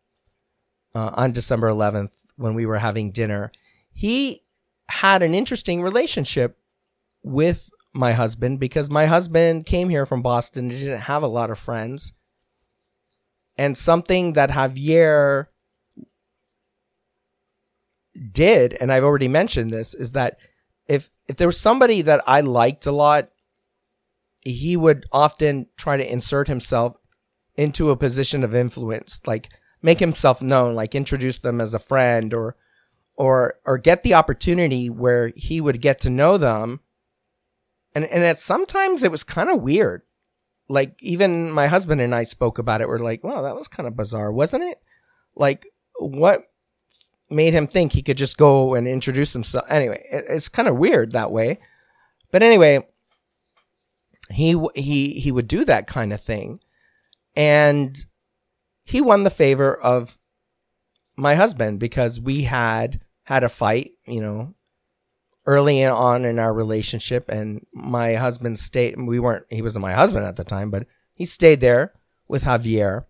uh, 0.94 1.12
on 1.14 1.32
December 1.32 1.70
11th 1.70 2.12
when 2.36 2.54
we 2.54 2.66
were 2.66 2.78
having 2.78 3.12
dinner 3.12 3.52
he 3.98 4.44
had 4.90 5.24
an 5.24 5.34
interesting 5.34 5.82
relationship 5.82 6.60
with 7.24 7.72
my 7.96 8.14
husband 8.14 8.60
because 8.60 8.92
my 8.92 9.08
husband 9.08 9.66
came 9.66 9.90
here 9.90 10.06
from 10.06 10.22
Boston 10.22 10.70
and 10.70 10.80
didn't 10.80 11.00
have 11.00 11.24
a 11.24 11.28
lot 11.28 11.50
of 11.50 11.58
friends. 11.58 12.14
And 13.58 13.76
something 13.76 14.34
that 14.34 14.52
Javier 14.52 15.48
did, 18.32 18.74
and 18.80 18.92
I've 18.92 19.04
already 19.04 19.28
mentioned 19.28 19.72
this, 19.72 19.94
is 19.94 20.14
that 20.14 20.40
if 20.88 21.10
if 21.28 21.36
there 21.36 21.48
was 21.48 21.60
somebody 21.60 22.02
that 22.02 22.24
I 22.26 22.42
liked 22.42 22.86
a 22.86 22.92
lot, 22.92 23.30
he 24.42 24.78
would 24.78 25.06
often 25.12 25.68
try 25.78 25.98
to 25.98 26.12
insert 26.12 26.48
himself 26.48 26.96
into 27.56 27.90
a 27.90 27.98
position 27.98 28.44
of 28.44 28.56
influence, 28.56 29.22
like 29.26 29.50
make 29.82 30.00
himself 30.00 30.42
known, 30.42 30.76
like 30.76 30.96
introduce 30.96 31.40
them 31.40 31.60
as 31.60 31.74
a 31.74 31.80
friend 31.80 32.34
or 32.34 32.56
or 33.16 33.56
or 33.66 33.78
get 33.78 34.04
the 34.04 34.14
opportunity 34.14 34.90
where 34.90 35.34
he 35.36 35.60
would 35.60 35.82
get 35.82 36.00
to 36.02 36.10
know 36.10 36.38
them. 36.38 36.80
And 37.96 38.06
and 38.06 38.24
at 38.24 38.40
sometimes 38.40 39.04
it 39.04 39.12
was 39.12 39.24
kind 39.24 39.50
of 39.50 39.62
weird. 39.62 40.04
Like 40.70 41.02
even 41.02 41.52
my 41.52 41.68
husband 41.68 42.02
and 42.02 42.14
I 42.14 42.24
spoke 42.24 42.60
about 42.60 42.82
it. 42.82 42.88
We're 42.88 43.00
like 43.00 43.24
wow 43.24 43.42
that 43.42 43.56
was 43.56 43.68
kind 43.68 43.88
of 43.88 43.98
bizarre 43.98 44.32
wasn't 44.32 44.64
it? 44.64 44.80
Like 45.36 45.68
what 46.00 46.44
made 47.30 47.54
him 47.54 47.68
think 47.68 47.92
he 47.92 48.02
could 48.02 48.18
just 48.18 48.38
go 48.38 48.74
and 48.76 48.88
introduce 48.88 49.34
himself. 49.34 49.66
Anyway 49.70 50.06
it, 50.10 50.26
it's 50.30 50.50
kind 50.50 50.68
of 50.68 50.78
weird 50.78 51.12
that 51.12 51.32
way. 51.32 51.60
But 52.32 52.44
anyway 52.44 52.86
he 54.30 54.60
he 54.76 55.14
he 55.14 55.32
would 55.32 55.48
do 55.48 55.66
that 55.66 55.88
kind 55.88 56.14
of 56.14 56.22
thing. 56.22 56.60
And 57.36 57.98
he 58.84 59.02
won 59.02 59.24
the 59.24 59.30
favor 59.30 59.76
of 59.76 60.18
my 61.16 61.36
husband 61.36 61.80
because 61.80 62.22
we 62.22 62.44
had 62.44 63.02
had 63.24 63.44
a 63.44 63.50
fight, 63.50 63.92
you 64.06 64.22
know, 64.22 64.54
early 65.46 65.84
on 65.84 66.26
in 66.26 66.40
our 66.40 66.54
relationship. 66.54 67.28
And 67.30 67.66
my 67.74 68.16
husband 68.16 68.60
stayed 68.60 69.00
we 69.00 69.20
weren't 69.20 69.46
he 69.50 69.62
wasn't 69.62 69.84
my 69.84 69.94
husband 69.94 70.26
at 70.26 70.36
the 70.36 70.44
time, 70.44 70.70
but 70.70 70.88
he 71.12 71.26
stayed 71.26 71.60
there 71.60 71.94
with 72.28 72.44
Javier. 72.44 73.06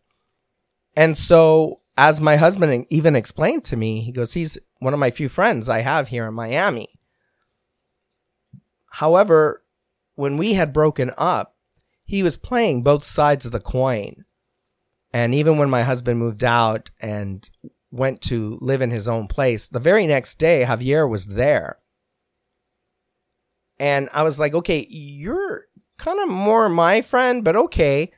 And 0.95 1.17
so 1.17 1.81
as 1.97 2.21
my 2.21 2.35
husband 2.35 2.85
even 2.89 3.15
explained 3.15 3.65
to 3.65 3.75
me, 3.75 4.01
he 4.01 4.11
goes, 4.11 4.33
he's 4.33 4.57
one 4.79 4.93
of 4.93 4.99
my 4.99 5.09
few 5.09 5.27
friends 5.27 5.67
I 5.67 5.79
have 5.79 6.09
here 6.09 6.27
in 6.27 6.33
Miami. 6.35 6.89
However, 8.91 9.63
when 10.15 10.37
we 10.37 10.53
had 10.53 10.71
broken 10.71 11.11
up, 11.17 11.55
he 12.05 12.21
was 12.21 12.37
playing 12.37 12.83
both 12.83 13.03
sides 13.03 13.45
of 13.45 13.51
the 13.51 13.59
coin. 13.59 14.25
And 15.11 15.33
even 15.33 15.57
when 15.57 15.69
my 15.69 15.83
husband 15.83 16.19
moved 16.19 16.43
out 16.43 16.91
and 16.99 17.49
went 17.91 18.21
to 18.21 18.59
live 18.61 18.81
in 18.81 18.91
his 18.91 19.07
own 19.07 19.27
place, 19.27 19.67
the 19.67 19.79
very 19.79 20.05
next 20.05 20.35
day, 20.35 20.65
Javier 20.67 21.09
was 21.09 21.27
there. 21.27 21.77
And 23.79 24.09
I 24.13 24.23
was 24.23 24.39
like, 24.39 24.53
okay, 24.53 24.85
you're 24.89 25.65
kind 25.97 26.19
of 26.19 26.29
more 26.29 26.69
my 26.69 27.01
friend, 27.01 27.43
but 27.43 27.55
okay. 27.55 28.11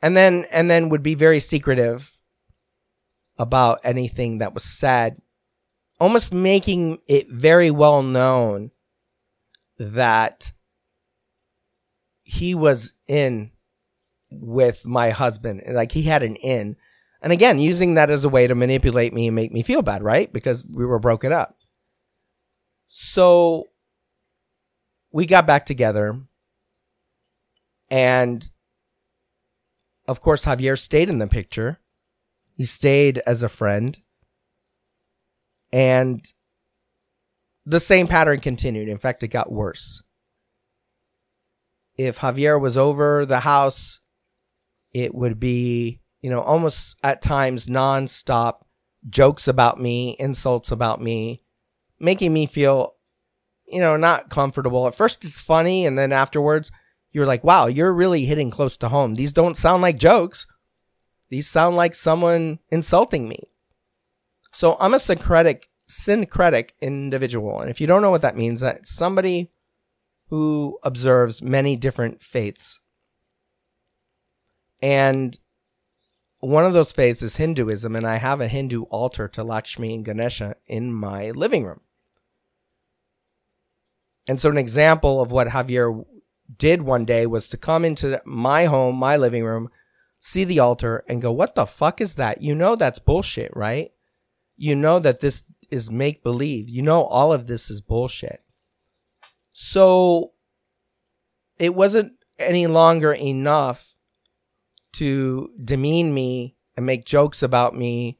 And 0.00 0.16
then, 0.16 0.46
and 0.50 0.70
then 0.70 0.88
would 0.88 1.02
be 1.02 1.14
very 1.14 1.40
secretive 1.40 2.17
about 3.38 3.80
anything 3.84 4.38
that 4.38 4.54
was 4.54 4.64
said, 4.64 5.18
almost 6.00 6.32
making 6.32 6.98
it 7.06 7.28
very 7.30 7.70
well 7.70 8.02
known 8.02 8.70
that 9.78 10.52
he 12.22 12.54
was 12.54 12.94
in 13.06 13.50
with 14.30 14.84
my 14.84 15.10
husband. 15.10 15.62
Like 15.68 15.92
he 15.92 16.02
had 16.02 16.22
an 16.22 16.36
in. 16.36 16.76
And 17.22 17.32
again, 17.32 17.58
using 17.58 17.94
that 17.94 18.10
as 18.10 18.24
a 18.24 18.28
way 18.28 18.46
to 18.46 18.54
manipulate 18.54 19.12
me 19.12 19.28
and 19.28 19.34
make 19.36 19.52
me 19.52 19.62
feel 19.62 19.82
bad, 19.82 20.02
right? 20.02 20.32
Because 20.32 20.64
we 20.64 20.84
were 20.84 20.98
broken 20.98 21.32
up. 21.32 21.56
So 22.86 23.68
we 25.10 25.26
got 25.26 25.46
back 25.46 25.66
together. 25.66 26.20
And 27.90 28.48
of 30.06 30.20
course, 30.20 30.44
Javier 30.44 30.78
stayed 30.78 31.10
in 31.10 31.18
the 31.18 31.26
picture. 31.26 31.80
He 32.58 32.66
stayed 32.66 33.22
as 33.26 33.42
a 33.42 33.48
friend. 33.48 33.98
And 35.72 36.22
the 37.64 37.80
same 37.80 38.06
pattern 38.06 38.40
continued. 38.40 38.88
In 38.88 38.98
fact, 38.98 39.22
it 39.22 39.28
got 39.28 39.50
worse. 39.50 40.02
If 41.96 42.18
Javier 42.18 42.60
was 42.60 42.76
over 42.76 43.24
the 43.24 43.40
house, 43.40 44.00
it 44.92 45.14
would 45.14 45.40
be 45.40 46.00
you 46.20 46.30
know, 46.30 46.40
almost 46.40 46.96
at 47.02 47.22
times 47.22 47.66
nonstop 47.66 48.62
jokes 49.08 49.48
about 49.48 49.80
me, 49.80 50.16
insults 50.18 50.72
about 50.72 51.00
me, 51.00 51.42
making 52.00 52.32
me 52.32 52.46
feel, 52.46 52.94
you 53.66 53.80
know, 53.80 53.96
not 53.96 54.30
comfortable. 54.30 54.86
At 54.86 54.94
first 54.94 55.24
it's 55.24 55.40
funny, 55.40 55.86
and 55.86 55.96
then 55.96 56.12
afterwards 56.12 56.72
you're 57.12 57.26
like, 57.26 57.44
wow, 57.44 57.66
you're 57.66 57.92
really 57.92 58.24
hitting 58.24 58.50
close 58.50 58.76
to 58.78 58.88
home. 58.88 59.14
These 59.14 59.32
don't 59.32 59.56
sound 59.56 59.82
like 59.82 59.98
jokes. 59.98 60.46
These 61.30 61.48
sound 61.48 61.76
like 61.76 61.94
someone 61.94 62.58
insulting 62.70 63.28
me. 63.28 63.50
So 64.52 64.76
I'm 64.80 64.94
a 64.94 64.98
syncretic, 64.98 65.68
syncretic 65.86 66.74
individual. 66.80 67.60
And 67.60 67.70
if 67.70 67.80
you 67.80 67.86
don't 67.86 68.02
know 68.02 68.10
what 68.10 68.22
that 68.22 68.36
means, 68.36 68.60
that's 68.60 68.90
somebody 68.90 69.50
who 70.28 70.78
observes 70.82 71.42
many 71.42 71.76
different 71.76 72.22
faiths. 72.22 72.80
And 74.80 75.38
one 76.40 76.64
of 76.64 76.72
those 76.72 76.92
faiths 76.92 77.22
is 77.22 77.36
Hinduism, 77.36 77.96
and 77.96 78.06
I 78.06 78.16
have 78.16 78.40
a 78.40 78.48
Hindu 78.48 78.82
altar 78.84 79.26
to 79.28 79.42
Lakshmi 79.42 79.94
and 79.94 80.04
Ganesha 80.04 80.56
in 80.66 80.92
my 80.92 81.30
living 81.30 81.64
room. 81.64 81.80
And 84.28 84.38
so, 84.38 84.50
an 84.50 84.58
example 84.58 85.20
of 85.20 85.32
what 85.32 85.48
Javier 85.48 86.04
did 86.56 86.82
one 86.82 87.04
day 87.04 87.26
was 87.26 87.48
to 87.48 87.56
come 87.56 87.84
into 87.84 88.20
my 88.24 88.66
home, 88.66 88.96
my 88.96 89.16
living 89.16 89.44
room, 89.44 89.70
see 90.20 90.44
the 90.44 90.58
altar, 90.58 91.04
and 91.08 91.22
go, 91.22 91.32
What 91.32 91.54
the 91.54 91.66
fuck 91.66 92.00
is 92.00 92.16
that? 92.16 92.42
You 92.42 92.54
know 92.54 92.76
that's 92.76 92.98
bullshit, 92.98 93.52
right? 93.54 93.90
You 94.56 94.74
know 94.74 94.98
that 94.98 95.20
this 95.20 95.44
is 95.70 95.90
make 95.90 96.22
believe. 96.22 96.68
You 96.68 96.82
know 96.82 97.04
all 97.04 97.32
of 97.32 97.46
this 97.46 97.70
is 97.70 97.80
bullshit. 97.80 98.42
So, 99.52 100.32
it 101.58 101.74
wasn't 101.74 102.12
any 102.38 102.66
longer 102.66 103.12
enough 103.12 103.96
to 104.92 105.50
demean 105.60 106.14
me 106.14 106.56
and 106.76 106.86
make 106.86 107.04
jokes 107.04 107.42
about 107.42 107.74
me 107.74 108.18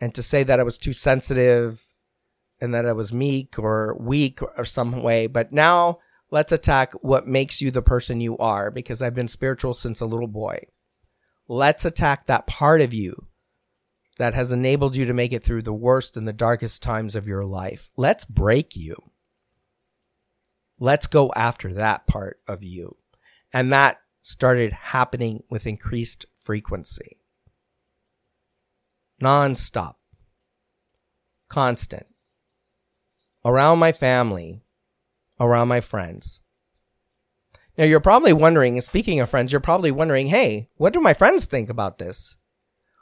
and 0.00 0.14
to 0.14 0.22
say 0.22 0.42
that 0.42 0.60
I 0.60 0.62
was 0.62 0.78
too 0.78 0.92
sensitive 0.92 1.88
and 2.60 2.74
that 2.74 2.86
I 2.86 2.92
was 2.92 3.12
meek 3.12 3.58
or 3.58 3.96
weak 3.98 4.40
or 4.42 4.64
some 4.64 5.02
way. 5.02 5.26
But 5.26 5.52
now 5.52 5.98
let's 6.30 6.52
attack 6.52 6.92
what 7.02 7.26
makes 7.26 7.60
you 7.60 7.70
the 7.70 7.82
person 7.82 8.20
you 8.20 8.36
are 8.38 8.70
because 8.70 9.02
I've 9.02 9.14
been 9.14 9.28
spiritual 9.28 9.74
since 9.74 10.00
a 10.00 10.06
little 10.06 10.28
boy. 10.28 10.64
Let's 11.48 11.86
attack 11.86 12.26
that 12.26 12.46
part 12.46 12.82
of 12.82 12.92
you 12.92 13.26
that 14.18 14.34
has 14.34 14.52
enabled 14.52 14.96
you 14.96 15.06
to 15.06 15.14
make 15.14 15.32
it 15.32 15.42
through 15.42 15.62
the 15.62 15.72
worst 15.72 16.16
and 16.16 16.28
the 16.28 16.32
darkest 16.32 16.82
times 16.82 17.16
of 17.16 17.26
your 17.26 17.44
life. 17.44 17.90
Let's 17.96 18.24
break 18.26 18.76
you. 18.76 18.96
Let's 20.78 21.06
go 21.06 21.32
after 21.34 21.72
that 21.74 22.06
part 22.06 22.40
of 22.46 22.62
you. 22.62 22.96
And 23.52 23.72
that 23.72 23.98
started 24.20 24.72
happening 24.72 25.42
with 25.48 25.66
increased 25.66 26.26
frequency. 26.36 27.20
Non-stop. 29.20 29.98
Constant. 31.48 32.06
Around 33.44 33.78
my 33.78 33.92
family, 33.92 34.60
around 35.40 35.68
my 35.68 35.80
friends. 35.80 36.42
Now 37.78 37.84
you're 37.84 38.00
probably 38.00 38.32
wondering, 38.32 38.80
speaking 38.80 39.20
of 39.20 39.30
friends, 39.30 39.52
you're 39.52 39.60
probably 39.60 39.92
wondering, 39.92 40.26
hey, 40.26 40.68
what 40.76 40.92
do 40.92 41.00
my 41.00 41.14
friends 41.14 41.44
think 41.44 41.70
about 41.70 41.98
this? 41.98 42.36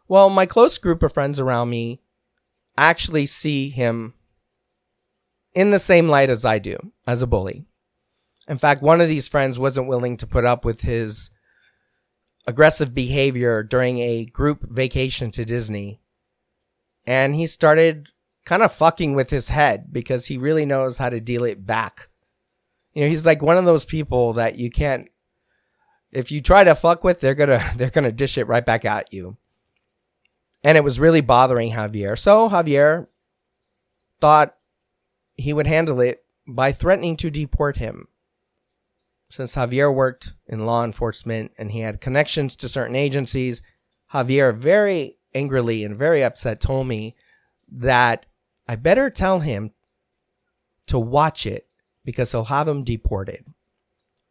Well, 0.07 0.29
my 0.29 0.45
close 0.45 0.77
group 0.77 1.03
of 1.03 1.15
friends 1.15 1.41
around 1.41 1.71
me 1.71 2.03
actually 2.77 3.25
see 3.25 3.71
him 3.71 4.13
in 5.55 5.71
the 5.71 5.79
same 5.79 6.09
light 6.09 6.29
as 6.29 6.45
I 6.45 6.59
do, 6.59 6.77
as 7.07 7.23
a 7.23 7.27
bully. 7.27 7.65
In 8.47 8.59
fact, 8.59 8.83
one 8.83 9.01
of 9.01 9.09
these 9.09 9.29
friends 9.29 9.59
wasn't 9.59 9.89
willing 9.89 10.19
to 10.19 10.27
put 10.27 10.45
up 10.45 10.67
with 10.67 10.83
his 10.83 11.31
aggressive 12.47 12.95
behavior 12.95 13.63
during 13.63 13.99
a 13.99 14.27
group 14.27 14.69
vacation 14.71 15.31
to 15.33 15.45
Disney. 15.45 16.03
And 17.07 17.35
he 17.35 17.47
started 17.47 18.11
kind 18.45 18.63
of 18.63 18.73
fucking 18.73 19.15
with 19.15 19.31
his 19.31 19.49
head 19.49 19.87
because 19.91 20.27
he 20.27 20.37
really 20.37 20.67
knows 20.67 20.99
how 20.99 21.09
to 21.09 21.19
deal 21.19 21.45
it 21.45 21.67
back. 21.67 22.09
You 22.97 23.03
know, 23.03 23.09
he's 23.09 23.27
like 23.27 23.43
one 23.43 23.59
of 23.59 23.67
those 23.67 23.85
people 23.85 24.33
that 24.33 24.57
you 24.57 24.71
can't 24.71 25.11
if 26.13 26.33
you 26.33 26.41
try 26.41 26.65
to 26.65 26.75
fuck 26.75 27.05
with, 27.05 27.21
they're 27.21 27.35
to 27.35 27.63
they're 27.77 27.91
to 27.91 28.11
dish 28.11 28.39
it 28.39 28.47
right 28.47 28.65
back 28.65 28.87
at 28.87 29.13
you. 29.13 29.37
And 30.65 30.79
it 30.79 30.85
was 30.85 30.99
really 30.99 31.21
bothering 31.21 31.73
Javier. 31.73 32.19
So 32.19 32.49
Javier 32.49 33.07
thought 34.19 34.57
he 35.35 35.53
would 35.53 35.67
handle 35.67 36.01
it 36.01 36.25
by 36.49 36.73
threatening 36.73 37.19
to 37.19 37.31
deport 37.31 37.77
him. 37.77 38.09
Since 39.29 39.57
Javier 39.57 39.95
worked 39.95 40.33
in 40.47 40.65
law 40.65 40.83
enforcement 40.83 41.53
and 41.59 41.73
he 41.73 41.81
had 41.81 42.01
connections 42.01 42.57
to 42.57 42.69
certain 42.69 42.97
agencies, 42.97 43.61
Javier 44.15 44.57
very 44.57 45.19
angrily 45.35 45.85
and 45.85 45.99
very 45.99 46.25
upset 46.25 46.63
told 46.63 46.89
me 46.89 47.15
that 47.71 48.25
I 48.67 48.77
better 48.77 49.11
tell 49.11 49.41
him 49.41 49.73
to 50.87 50.99
watch 50.99 51.45
it 51.45 51.66
because 52.07 52.31
he'll 52.33 52.45
have 52.45 52.69
him 52.69 52.85
deported. 52.85 53.45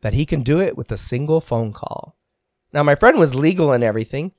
That 0.01 0.13
he 0.13 0.25
can 0.25 0.41
do 0.41 0.59
it 0.59 0.77
with 0.77 0.91
a 0.91 0.97
single 0.97 1.41
phone 1.41 1.73
call. 1.73 2.17
Now, 2.73 2.83
my 2.83 2.95
friend 2.95 3.19
was 3.19 3.35
legal 3.35 3.71
and 3.71 3.83
everything, 3.83 4.31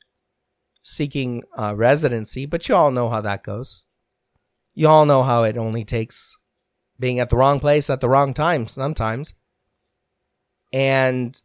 seeking 0.83 1.45
uh, 1.57 1.75
residency, 1.77 2.47
but 2.47 2.69
you 2.69 2.75
all 2.75 2.91
know 2.91 3.09
how 3.09 3.21
that 3.21 3.45
goes. 3.45 3.85
You 4.75 4.89
all 4.89 5.07
know 5.07 5.23
how 5.23 5.45
it 5.45 5.57
only 5.57 5.85
takes 5.85 6.39
being 6.99 7.21
at 7.21 7.31
the 7.31 7.37
wrong 7.37 7.61
place 7.61 7.91
at 7.91 8.01
the 8.01 8.09
wrong 8.09 8.35
time 8.35 8.67
sometimes. 8.67 9.35
And 10.73 11.41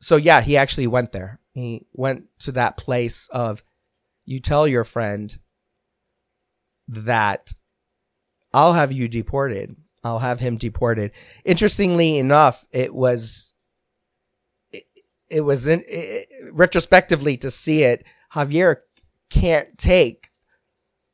so, 0.00 0.16
yeah, 0.16 0.40
he 0.40 0.56
actually 0.56 0.86
went 0.86 1.12
there. 1.12 1.40
He 1.52 1.86
went 1.92 2.26
to 2.40 2.52
that 2.52 2.76
place 2.76 3.28
of 3.32 3.62
you 4.24 4.40
tell 4.40 4.68
your 4.68 4.84
friend 4.84 5.36
that 6.88 7.52
I'll 8.52 8.74
have 8.74 8.92
you 8.92 9.08
deported. 9.08 9.76
I'll 10.02 10.18
have 10.18 10.40
him 10.40 10.56
deported. 10.56 11.12
Interestingly 11.44 12.18
enough, 12.18 12.64
it 12.72 12.94
was 12.94 13.54
it, 14.72 14.84
it 15.28 15.40
was 15.42 15.66
in 15.66 15.82
it, 15.86 16.26
retrospectively 16.52 17.36
to 17.38 17.50
see 17.50 17.82
it. 17.82 18.04
Javier 18.34 18.76
can't 19.28 19.76
take 19.76 20.30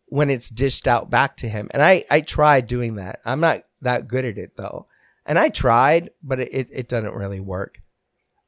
when 0.08 0.30
it's 0.30 0.50
dished 0.50 0.86
out 0.86 1.10
back 1.10 1.36
to 1.38 1.48
him, 1.48 1.68
and 1.72 1.82
I 1.82 2.04
I 2.10 2.20
tried 2.20 2.66
doing 2.66 2.96
that. 2.96 3.20
I'm 3.24 3.40
not 3.40 3.62
that 3.82 4.08
good 4.08 4.24
at 4.24 4.38
it 4.38 4.56
though, 4.56 4.86
and 5.24 5.38
I 5.38 5.48
tried, 5.48 6.10
but 6.22 6.40
it 6.40 6.48
it, 6.52 6.68
it 6.72 6.88
doesn't 6.88 7.14
really 7.14 7.40
work. 7.40 7.80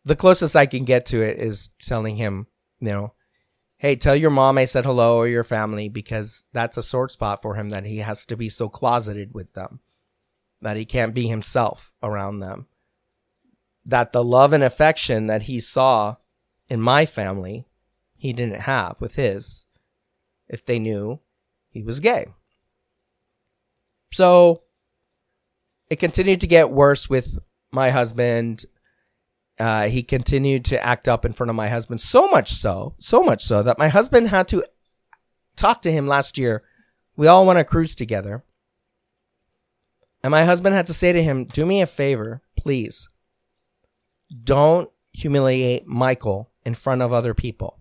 The 0.05 0.17
closest 0.17 0.57
I 0.57 0.67
can 0.67 0.85
get 0.85 1.07
to 1.07 1.21
it 1.21 1.39
is 1.39 1.71
telling 1.81 2.17
him, 2.17 2.47
you 2.81 2.93
know, 2.93 3.13
hey, 3.79 3.97
tell 3.97 4.15
your 4.15 4.31
mom 4.31 4.57
I 4.57 4.65
said 4.65 4.85
hello 4.85 5.17
or 5.17 5.27
your 5.27 5.45
family 5.45 5.89
because 5.89 6.45
that's 6.53 6.77
a 6.77 6.83
sore 6.83 7.09
spot 7.09 7.43
for 7.43 7.57
him 7.57 7.71
that 7.71 7.85
he 7.85 7.99
has 7.99 8.25
to 8.27 8.37
be 8.37 8.49
so 8.49 8.69
closeted 8.69 9.35
with 9.35 9.53
them 9.55 9.81
that 10.61 10.77
he 10.77 10.85
can't 10.85 11.15
be 11.15 11.29
himself 11.29 11.93
around 12.03 12.41
them. 12.41 12.67
That 13.85 14.13
the 14.13 14.25
love 14.25 14.53
and 14.53 14.65
affection 14.65 15.27
that 15.29 15.43
he 15.43 15.61
saw 15.61 16.17
in 16.69 16.81
my 16.81 17.07
family, 17.07 17.67
he 18.17 18.33
didn't 18.33 18.61
have 18.61 19.01
with 19.01 19.15
his 19.15 19.67
if 20.49 20.65
they 20.65 20.79
knew 20.79 21.21
he 21.71 21.83
was 21.83 22.01
gay. 22.01 22.27
So 24.13 24.63
it 25.91 25.97
continued 25.97 26.41
to 26.41 26.47
get 26.47 26.71
worse 26.71 27.09
with 27.09 27.39
my 27.71 27.91
husband. 27.91 28.65
Uh, 29.59 29.89
he 29.89 30.03
continued 30.03 30.65
to 30.67 30.85
act 30.85 31.09
up 31.09 31.25
in 31.25 31.33
front 31.33 31.51
of 31.51 31.57
my 31.57 31.69
husband, 31.69 32.01
so 32.01 32.29
much 32.29 32.53
so, 32.53 32.95
so 32.99 33.23
much 33.23 33.45
so 33.45 33.63
that 33.63 33.79
my 33.79 33.89
husband 33.89 34.29
had 34.29 34.49
to 34.49 34.65
talk 35.57 35.83
to 35.83 35.93
him 35.93 36.07
last 36.07 36.39
year. 36.39 36.63
We 37.17 37.27
all 37.27 37.47
went 37.47 37.59
on 37.59 37.63
a 37.63 37.65
cruise 37.65 37.95
together. 37.95 38.45
And 40.23 40.31
my 40.31 40.45
husband 40.45 40.75
had 40.75 40.87
to 40.89 40.95
say 40.95 41.13
to 41.13 41.23
him, 41.23 41.45
Do 41.45 41.65
me 41.65 41.81
a 41.81 41.87
favor, 41.87 42.43
please. 42.57 43.09
Don't 44.45 44.91
humiliate 45.13 45.87
Michael 45.87 46.51
in 46.65 46.75
front 46.75 47.03
of 47.03 47.13
other 47.13 47.35
people. 47.35 47.81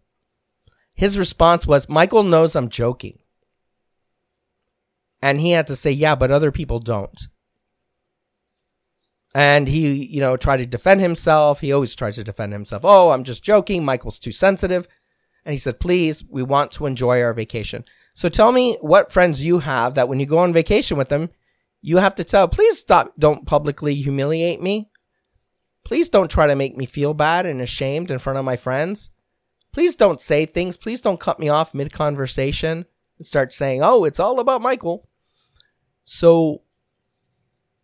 His 0.94 1.18
response 1.18 1.68
was, 1.68 1.90
Michael 1.90 2.24
knows 2.24 2.56
I'm 2.56 2.70
joking. 2.70 3.20
And 5.22 5.40
he 5.40 5.52
had 5.52 5.68
to 5.68 5.76
say, 5.76 5.92
Yeah, 5.92 6.16
but 6.16 6.32
other 6.32 6.52
people 6.52 6.80
don't. 6.80 7.28
And 9.36 9.68
he, 9.68 10.06
you 10.06 10.20
know, 10.20 10.38
tried 10.38 10.58
to 10.58 10.66
defend 10.66 11.02
himself. 11.02 11.60
He 11.60 11.72
always 11.72 11.96
tries 11.96 12.16
to 12.16 12.24
defend 12.24 12.54
himself. 12.54 12.84
Oh, 12.86 13.12
I'm 13.12 13.24
just 13.24 13.44
joking. 13.44 13.86
Michael's 13.86 14.20
too 14.20 14.32
sensitive. 14.32 14.88
And 15.46 15.52
he 15.52 15.58
said, 15.58 15.80
Please, 15.80 16.24
we 16.30 16.44
want 16.44 16.72
to 16.74 16.86
enjoy 16.86 17.22
our 17.22 17.34
vacation. 17.34 17.86
So 18.14 18.30
tell 18.30 18.52
me 18.52 18.78
what 18.82 19.12
friends 19.12 19.44
you 19.44 19.60
have 19.60 19.94
that 19.96 20.08
when 20.08 20.20
you 20.20 20.26
go 20.26 20.40
on 20.40 20.54
vacation 20.54 20.98
with 20.98 21.10
them, 21.10 21.30
you 21.82 21.98
have 21.98 22.16
to 22.16 22.24
tell, 22.24 22.48
please 22.48 22.78
stop, 22.78 23.14
don't 23.18 23.46
publicly 23.46 23.96
humiliate 23.96 24.62
me. 24.62 24.90
Please 25.86 26.10
don't 26.10 26.30
try 26.30 26.48
to 26.48 26.56
make 26.56 26.76
me 26.76 26.86
feel 26.86 27.14
bad 27.14 27.46
and 27.46 27.62
ashamed 27.62 28.12
in 28.12 28.20
front 28.20 28.38
of 28.38 28.46
my 28.46 28.58
friends. 28.58 29.12
Please 29.72 29.96
don't 29.96 30.20
say 30.20 30.46
things. 30.46 30.76
Please 30.76 31.02
don't 31.02 31.20
cut 31.20 31.40
me 31.40 31.50
off 31.50 31.74
mid 31.74 31.94
conversation 31.94 32.86
and 33.18 33.26
start 33.26 33.54
saying, 33.54 33.82
oh, 33.84 34.04
it's 34.04 34.20
all 34.20 34.40
about 34.40 34.62
Michael. 34.62 35.08
So 36.04 36.64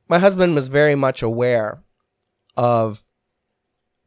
my 0.10 0.20
husband 0.20 0.56
was 0.56 0.68
very 0.68 0.96
much 0.96 1.22
aware 1.22 1.84
of 2.58 3.04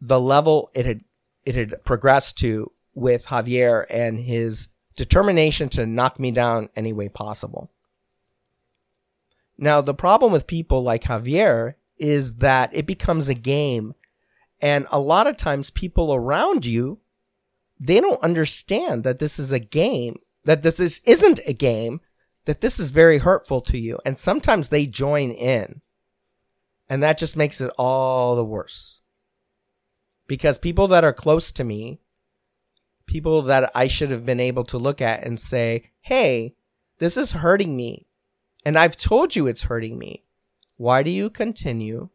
the 0.00 0.20
level 0.20 0.70
it 0.74 0.86
had 0.86 1.02
it 1.44 1.54
had 1.54 1.84
progressed 1.84 2.38
to 2.38 2.70
with 2.94 3.26
Javier 3.26 3.86
and 3.88 4.18
his 4.18 4.68
determination 4.96 5.68
to 5.70 5.86
knock 5.86 6.18
me 6.18 6.30
down 6.30 6.68
any 6.74 6.92
way 6.92 7.08
possible. 7.08 7.70
Now, 9.58 9.80
the 9.80 9.94
problem 9.94 10.32
with 10.32 10.46
people 10.46 10.82
like 10.82 11.04
Javier 11.04 11.74
is 11.98 12.36
that 12.36 12.70
it 12.72 12.86
becomes 12.86 13.28
a 13.28 13.34
game. 13.34 13.94
And 14.60 14.86
a 14.90 15.00
lot 15.00 15.26
of 15.26 15.36
times, 15.36 15.70
people 15.70 16.14
around 16.14 16.64
you, 16.64 17.00
they 17.78 18.00
don't 18.00 18.22
understand 18.22 19.04
that 19.04 19.18
this 19.18 19.38
is 19.38 19.52
a 19.52 19.58
game, 19.58 20.18
that 20.44 20.62
this 20.62 20.80
is, 20.80 21.00
isn't 21.04 21.40
a 21.46 21.52
game, 21.52 22.00
that 22.44 22.60
this 22.60 22.78
is 22.78 22.90
very 22.90 23.18
hurtful 23.18 23.60
to 23.62 23.78
you. 23.78 23.98
And 24.04 24.16
sometimes 24.16 24.68
they 24.68 24.86
join 24.86 25.30
in. 25.30 25.82
And 26.88 27.02
that 27.02 27.18
just 27.18 27.36
makes 27.36 27.60
it 27.60 27.72
all 27.78 28.36
the 28.36 28.44
worse. 28.44 29.00
Because 30.26 30.58
people 30.58 30.88
that 30.88 31.04
are 31.04 31.12
close 31.12 31.52
to 31.52 31.64
me, 31.64 32.00
people 33.06 33.42
that 33.42 33.70
I 33.74 33.88
should 33.88 34.10
have 34.10 34.24
been 34.24 34.40
able 34.40 34.64
to 34.64 34.78
look 34.78 35.00
at 35.00 35.24
and 35.24 35.38
say, 35.38 35.90
hey, 36.00 36.54
this 36.98 37.16
is 37.16 37.32
hurting 37.32 37.76
me. 37.76 38.05
And 38.66 38.76
I've 38.76 38.96
told 38.96 39.36
you 39.36 39.46
it's 39.46 39.62
hurting 39.62 39.96
me. 39.96 40.24
Why 40.76 41.04
do 41.04 41.10
you 41.10 41.30
continue 41.30 42.08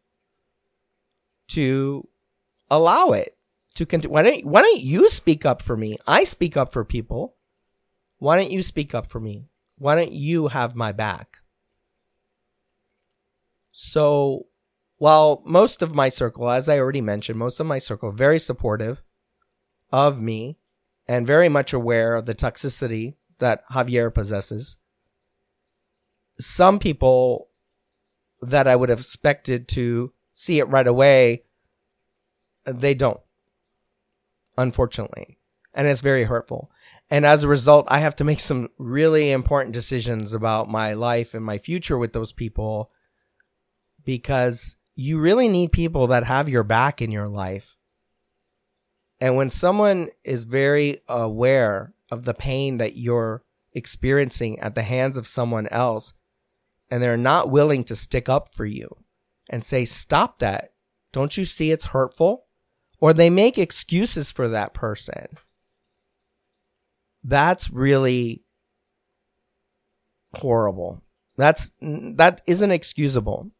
to 1.48 2.06
allow 2.70 3.12
it 3.12 3.38
to 3.76 3.86
continue? 3.86 4.12
Why 4.12 4.22
don't, 4.22 4.44
why 4.44 4.60
don't 4.60 4.82
you 4.82 5.08
speak 5.08 5.46
up 5.46 5.62
for 5.62 5.78
me? 5.78 5.96
I 6.06 6.24
speak 6.24 6.58
up 6.58 6.70
for 6.70 6.84
people. 6.84 7.36
Why 8.18 8.36
don't 8.36 8.50
you 8.50 8.62
speak 8.62 8.94
up 8.94 9.06
for 9.06 9.18
me? 9.18 9.46
Why 9.78 9.94
don't 9.94 10.12
you 10.12 10.48
have 10.48 10.76
my 10.76 10.92
back? 10.92 11.38
So, 13.70 14.48
while 14.98 15.42
most 15.46 15.80
of 15.80 15.94
my 15.94 16.10
circle, 16.10 16.50
as 16.50 16.68
I 16.68 16.78
already 16.78 17.00
mentioned, 17.00 17.38
most 17.38 17.60
of 17.60 17.66
my 17.66 17.78
circle 17.78 18.12
very 18.12 18.38
supportive 18.38 19.02
of 19.90 20.20
me 20.20 20.58
and 21.08 21.26
very 21.26 21.48
much 21.48 21.72
aware 21.72 22.14
of 22.14 22.26
the 22.26 22.34
toxicity 22.34 23.14
that 23.38 23.66
Javier 23.70 24.12
possesses, 24.12 24.76
some 26.38 26.78
people 26.78 27.48
that 28.40 28.66
I 28.66 28.76
would 28.76 28.88
have 28.88 29.00
expected 29.00 29.68
to 29.68 30.12
see 30.32 30.58
it 30.58 30.68
right 30.68 30.86
away, 30.86 31.44
they 32.64 32.94
don't, 32.94 33.20
unfortunately. 34.56 35.38
And 35.74 35.86
it's 35.86 36.00
very 36.00 36.24
hurtful. 36.24 36.70
And 37.10 37.24
as 37.24 37.42
a 37.42 37.48
result, 37.48 37.86
I 37.90 37.98
have 38.00 38.16
to 38.16 38.24
make 38.24 38.40
some 38.40 38.68
really 38.78 39.30
important 39.30 39.74
decisions 39.74 40.34
about 40.34 40.70
my 40.70 40.94
life 40.94 41.34
and 41.34 41.44
my 41.44 41.58
future 41.58 41.98
with 41.98 42.12
those 42.12 42.32
people 42.32 42.90
because 44.04 44.76
you 44.94 45.18
really 45.18 45.48
need 45.48 45.72
people 45.72 46.08
that 46.08 46.24
have 46.24 46.48
your 46.48 46.62
back 46.62 47.00
in 47.00 47.10
your 47.10 47.28
life. 47.28 47.76
And 49.20 49.36
when 49.36 49.50
someone 49.50 50.08
is 50.24 50.44
very 50.44 51.02
aware 51.08 51.94
of 52.10 52.24
the 52.24 52.34
pain 52.34 52.78
that 52.78 52.96
you're 52.96 53.44
experiencing 53.72 54.58
at 54.58 54.74
the 54.74 54.82
hands 54.82 55.16
of 55.16 55.26
someone 55.26 55.68
else, 55.68 56.12
and 56.92 57.02
they're 57.02 57.16
not 57.16 57.50
willing 57.50 57.84
to 57.84 57.96
stick 57.96 58.28
up 58.28 58.52
for 58.52 58.66
you 58.66 58.94
and 59.48 59.64
say, 59.64 59.86
stop 59.86 60.40
that. 60.40 60.74
Don't 61.10 61.38
you 61.38 61.46
see 61.46 61.70
it's 61.70 61.86
hurtful? 61.86 62.44
Or 63.00 63.14
they 63.14 63.30
make 63.30 63.56
excuses 63.56 64.30
for 64.30 64.46
that 64.50 64.74
person. 64.74 65.38
That's 67.24 67.70
really 67.70 68.44
horrible. 70.36 71.00
That's 71.38 71.70
that 71.80 72.42
isn't 72.46 72.70
excusable. 72.70 73.50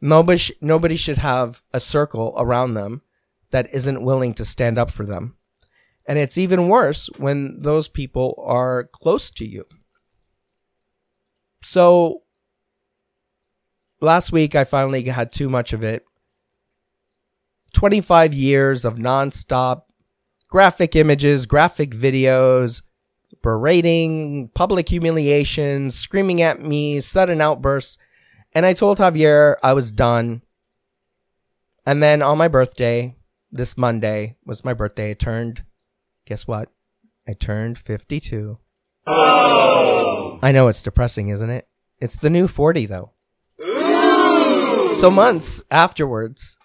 Nobody 0.00 0.38
sh- 0.38 0.52
nobody 0.60 0.96
should 0.96 1.18
have 1.18 1.62
a 1.72 1.78
circle 1.78 2.34
around 2.36 2.74
them 2.74 3.02
that 3.50 3.72
isn't 3.72 4.02
willing 4.02 4.34
to 4.34 4.44
stand 4.44 4.78
up 4.78 4.90
for 4.90 5.06
them. 5.06 5.36
And 6.08 6.18
it's 6.18 6.36
even 6.36 6.68
worse 6.68 7.08
when 7.18 7.60
those 7.60 7.86
people 7.86 8.42
are 8.44 8.82
close 8.82 9.30
to 9.30 9.46
you. 9.46 9.64
So 11.62 12.23
last 14.04 14.32
week 14.32 14.54
I 14.54 14.64
finally 14.64 15.02
had 15.04 15.32
too 15.32 15.48
much 15.48 15.72
of 15.72 15.82
it. 15.82 16.04
25 17.72 18.32
years 18.32 18.84
of 18.84 18.96
nonstop 18.96 19.82
graphic 20.48 20.94
images, 20.94 21.46
graphic 21.46 21.90
videos, 21.90 22.82
berating, 23.42 24.48
public 24.54 24.88
humiliation, 24.88 25.90
screaming 25.90 26.42
at 26.42 26.62
me, 26.62 27.00
sudden 27.00 27.40
outbursts. 27.40 27.98
And 28.52 28.64
I 28.64 28.72
told 28.72 28.98
Javier 28.98 29.56
I 29.64 29.72
was 29.72 29.90
done. 29.90 30.42
And 31.84 32.00
then 32.00 32.22
on 32.22 32.38
my 32.38 32.46
birthday, 32.46 33.16
this 33.50 33.76
Monday 33.76 34.36
was 34.46 34.64
my 34.64 34.74
birthday, 34.74 35.10
I 35.10 35.14
turned, 35.14 35.64
guess 36.24 36.46
what? 36.46 36.70
I 37.26 37.32
turned 37.32 37.78
52. 37.78 38.58
Oh. 39.06 40.38
I 40.40 40.52
know 40.52 40.68
it's 40.68 40.82
depressing, 40.82 41.28
isn't 41.28 41.50
it? 41.50 41.66
It's 41.98 42.16
the 42.16 42.30
new 42.30 42.46
40 42.46 42.86
though. 42.86 43.10
So 45.00 45.10
months 45.10 45.62
afterwards, 45.70 46.58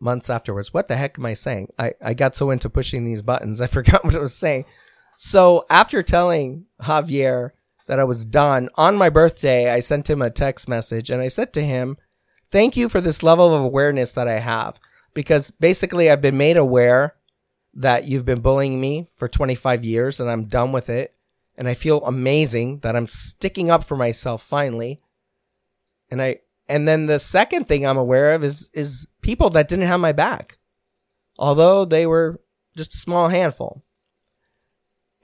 months 0.00 0.28
afterwards, 0.30 0.74
what 0.74 0.88
the 0.88 0.96
heck 0.96 1.18
am 1.18 1.26
I 1.26 1.34
saying? 1.34 1.68
I, 1.78 1.92
I 2.02 2.14
got 2.14 2.34
so 2.34 2.50
into 2.50 2.68
pushing 2.68 3.04
these 3.04 3.22
buttons, 3.22 3.60
I 3.60 3.66
forgot 3.68 4.04
what 4.04 4.16
I 4.16 4.20
was 4.20 4.34
saying. 4.34 4.64
So 5.16 5.66
after 5.70 6.02
telling 6.02 6.66
Javier 6.80 7.50
that 7.86 8.00
I 8.00 8.04
was 8.04 8.24
done 8.24 8.68
on 8.76 8.96
my 8.96 9.10
birthday, 9.10 9.70
I 9.70 9.80
sent 9.80 10.08
him 10.08 10.22
a 10.22 10.30
text 10.30 10.68
message 10.68 11.10
and 11.10 11.20
I 11.20 11.28
said 11.28 11.52
to 11.52 11.62
him, 11.62 11.98
Thank 12.50 12.76
you 12.76 12.88
for 12.88 13.00
this 13.00 13.22
level 13.22 13.54
of 13.54 13.62
awareness 13.62 14.14
that 14.14 14.26
I 14.26 14.38
have. 14.38 14.80
Because 15.14 15.50
basically, 15.50 16.10
I've 16.10 16.22
been 16.22 16.36
made 16.36 16.56
aware 16.56 17.14
that 17.74 18.08
you've 18.08 18.24
been 18.24 18.40
bullying 18.40 18.80
me 18.80 19.08
for 19.14 19.28
25 19.28 19.84
years 19.84 20.20
and 20.20 20.30
I'm 20.30 20.46
done 20.46 20.72
with 20.72 20.88
it. 20.88 21.14
And 21.56 21.68
I 21.68 21.74
feel 21.74 22.04
amazing 22.04 22.78
that 22.78 22.96
I'm 22.96 23.06
sticking 23.06 23.70
up 23.70 23.84
for 23.84 23.96
myself 23.96 24.42
finally. 24.42 25.00
And 26.10 26.20
I, 26.20 26.40
and 26.68 26.86
then 26.86 27.06
the 27.06 27.18
second 27.18 27.68
thing 27.68 27.86
I'm 27.86 27.98
aware 27.98 28.32
of 28.32 28.44
is, 28.44 28.70
is 28.72 29.06
people 29.22 29.50
that 29.50 29.68
didn't 29.68 29.86
have 29.86 30.00
my 30.00 30.12
back. 30.12 30.58
Although 31.38 31.84
they 31.84 32.06
were 32.06 32.40
just 32.76 32.94
a 32.94 32.98
small 32.98 33.28
handful. 33.28 33.82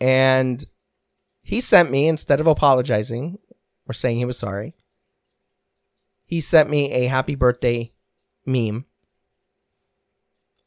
And 0.01 0.65
he 1.43 1.61
sent 1.61 1.91
me, 1.91 2.09
instead 2.09 2.41
of 2.41 2.47
apologizing 2.47 3.39
or 3.89 3.93
saying 3.93 4.19
he 4.19 4.25
was 4.25 4.39
sorry, 4.39 4.75
he 6.25 6.41
sent 6.41 6.69
me 6.69 6.93
a 6.93 7.07
happy 7.07 7.35
birthday 7.35 7.93
meme. 8.45 8.85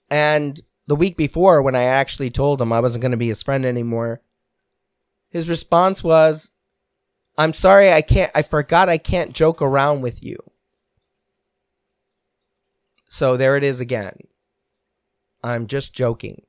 And 0.09 0.61
the 0.87 0.95
week 0.95 1.17
before, 1.17 1.61
when 1.61 1.75
I 1.75 1.83
actually 1.83 2.31
told 2.31 2.61
him 2.61 2.73
I 2.73 2.79
wasn't 2.79 3.01
going 3.01 3.11
to 3.11 3.17
be 3.17 3.27
his 3.27 3.43
friend 3.43 3.65
anymore, 3.65 4.21
his 5.29 5.49
response 5.49 6.03
was, 6.03 6.51
I'm 7.39 7.53
sorry, 7.53 7.93
I 7.93 8.01
can't, 8.01 8.29
I 8.35 8.41
forgot 8.41 8.89
I 8.89 8.97
can't 8.97 9.31
joke 9.31 9.61
around 9.61 10.01
with 10.01 10.21
you. 10.21 10.35
So 13.07 13.37
there 13.37 13.55
it 13.55 13.63
is 13.63 13.79
again. 13.79 14.17
I'm 15.41 15.65
just 15.67 15.93
joking. 15.93 16.41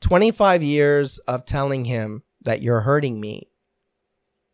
25 0.00 0.62
years 0.62 1.18
of 1.26 1.44
telling 1.44 1.86
him 1.86 2.22
that 2.40 2.62
you're 2.62 2.82
hurting 2.82 3.20
me 3.20 3.48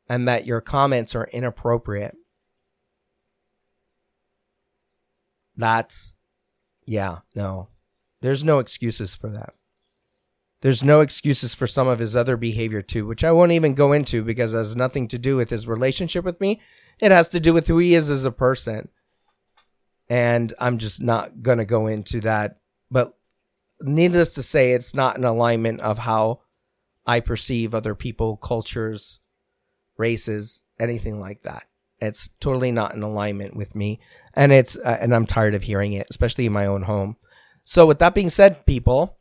and 0.08 0.26
that 0.26 0.46
your 0.46 0.62
comments 0.62 1.14
are 1.14 1.28
inappropriate. 1.34 2.16
That's, 5.54 6.14
yeah, 6.86 7.18
no. 7.36 7.68
There's 8.22 8.42
no 8.42 8.58
excuses 8.58 9.14
for 9.14 9.28
that. 9.28 9.52
There's 10.60 10.82
no 10.82 11.00
excuses 11.00 11.54
for 11.54 11.66
some 11.66 11.86
of 11.86 12.00
his 12.00 12.16
other 12.16 12.36
behavior 12.36 12.82
too, 12.82 13.06
which 13.06 13.22
I 13.22 13.32
won't 13.32 13.52
even 13.52 13.74
go 13.74 13.92
into 13.92 14.24
because 14.24 14.54
it 14.54 14.58
has 14.58 14.74
nothing 14.74 15.06
to 15.08 15.18
do 15.18 15.36
with 15.36 15.50
his 15.50 15.68
relationship 15.68 16.24
with 16.24 16.40
me. 16.40 16.60
It 17.00 17.12
has 17.12 17.28
to 17.30 17.40
do 17.40 17.54
with 17.54 17.68
who 17.68 17.78
he 17.78 17.94
is 17.94 18.10
as 18.10 18.24
a 18.24 18.32
person. 18.32 18.88
And 20.08 20.52
I'm 20.58 20.78
just 20.78 21.00
not 21.00 21.42
going 21.42 21.58
to 21.58 21.64
go 21.64 21.86
into 21.86 22.20
that. 22.22 22.58
But 22.90 23.16
needless 23.80 24.34
to 24.34 24.42
say, 24.42 24.72
it's 24.72 24.94
not 24.94 25.16
an 25.16 25.24
alignment 25.24 25.80
of 25.80 25.98
how 25.98 26.40
I 27.06 27.20
perceive 27.20 27.74
other 27.74 27.94
people, 27.94 28.36
cultures, 28.36 29.20
races, 29.96 30.64
anything 30.80 31.18
like 31.18 31.42
that. 31.42 31.64
It's 32.00 32.28
totally 32.40 32.72
not 32.72 32.94
in 32.94 33.02
alignment 33.02 33.56
with 33.56 33.74
me, 33.74 33.98
and 34.34 34.52
it's 34.52 34.76
uh, 34.76 34.98
and 35.00 35.12
I'm 35.12 35.26
tired 35.26 35.54
of 35.54 35.64
hearing 35.64 35.94
it, 35.94 36.06
especially 36.10 36.46
in 36.46 36.52
my 36.52 36.66
own 36.66 36.82
home. 36.82 37.16
So, 37.64 37.86
with 37.86 37.98
that 37.98 38.14
being 38.14 38.30
said, 38.30 38.66
people, 38.66 39.17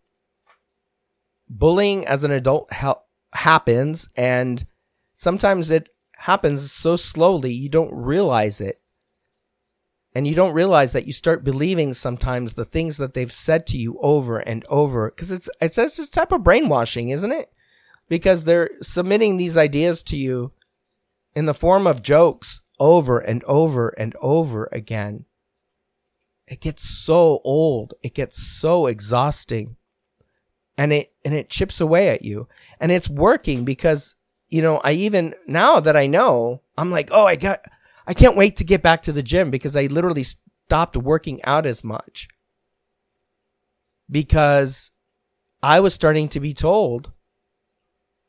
bullying 1.50 2.06
as 2.06 2.24
an 2.24 2.32
adult 2.32 2.72
ha- 2.72 3.02
happens, 3.34 4.10
and 4.16 4.66
sometimes 5.14 5.72
it 5.72 5.90
happens 6.16 6.72
so 6.72 6.96
slowly 6.96 7.54
you 7.54 7.70
don't 7.70 7.94
realize 7.94 8.60
it 8.60 8.82
and 10.18 10.26
you 10.28 10.34
don't 10.34 10.56
realize 10.56 10.94
that 10.94 11.06
you 11.06 11.14
start 11.14 11.44
believing 11.44 11.94
sometimes 11.94 12.56
the 12.56 12.66
things 12.66 12.98
that 12.98 13.14
they've 13.14 13.32
said 13.32 13.68
to 13.68 13.78
you 13.78 14.00
over 14.02 14.40
and 14.40 14.66
over 14.68 15.12
because 15.12 15.32
it's 15.32 15.48
it's 15.62 15.78
it's 15.78 15.98
this 15.98 16.10
type 16.10 16.32
of 16.32 16.44
brainwashing, 16.44 17.10
isn't 17.10 17.32
it? 17.32 17.54
Because 18.10 18.44
they're 18.44 18.72
submitting 18.82 19.38
these 19.38 19.58
ideas 19.58 20.02
to 20.06 20.18
you 20.18 20.54
in 21.36 21.46
the 21.46 21.54
form 21.54 21.86
of 21.86 22.02
jokes 22.02 22.62
over 22.80 23.20
and 23.20 23.44
over 23.44 23.90
and 23.90 24.16
over 24.20 24.68
again. 24.72 25.26
It 26.48 26.62
gets 26.62 26.90
so 26.90 27.40
old. 27.44 27.94
It 28.02 28.16
gets 28.16 28.42
so 28.42 28.88
exhausting. 28.88 29.76
And 30.78 30.94
it 30.94 31.12
and 31.26 31.34
it 31.34 31.50
chips 31.50 31.82
away 31.82 32.10
at 32.10 32.22
you. 32.22 32.48
And 32.80 32.92
it's 32.92 33.10
working 33.10 33.66
because 33.66 34.16
you 34.50 34.62
know, 34.62 34.78
I 34.84 34.92
even 34.94 35.36
now 35.46 35.80
that 35.82 35.98
I 35.98 36.08
know, 36.08 36.62
I'm 36.78 36.92
like, 36.92 37.10
"Oh, 37.12 37.26
I 37.26 37.36
got 37.36 37.66
I 38.06 38.14
can't 38.14 38.38
wait 38.38 38.56
to 38.58 38.64
get 38.64 38.82
back 38.82 39.02
to 39.04 39.12
the 39.12 39.24
gym 39.24 39.52
because 39.52 39.76
I 39.76 39.88
literally 39.88 40.24
stopped 40.24 40.96
working 40.96 41.44
out 41.44 41.66
as 41.66 41.84
much 41.84 42.30
because 44.10 44.92
I 45.62 45.80
was 45.80 45.94
starting 45.94 46.30
to 46.30 46.40
be 46.40 46.54
told 46.54 47.12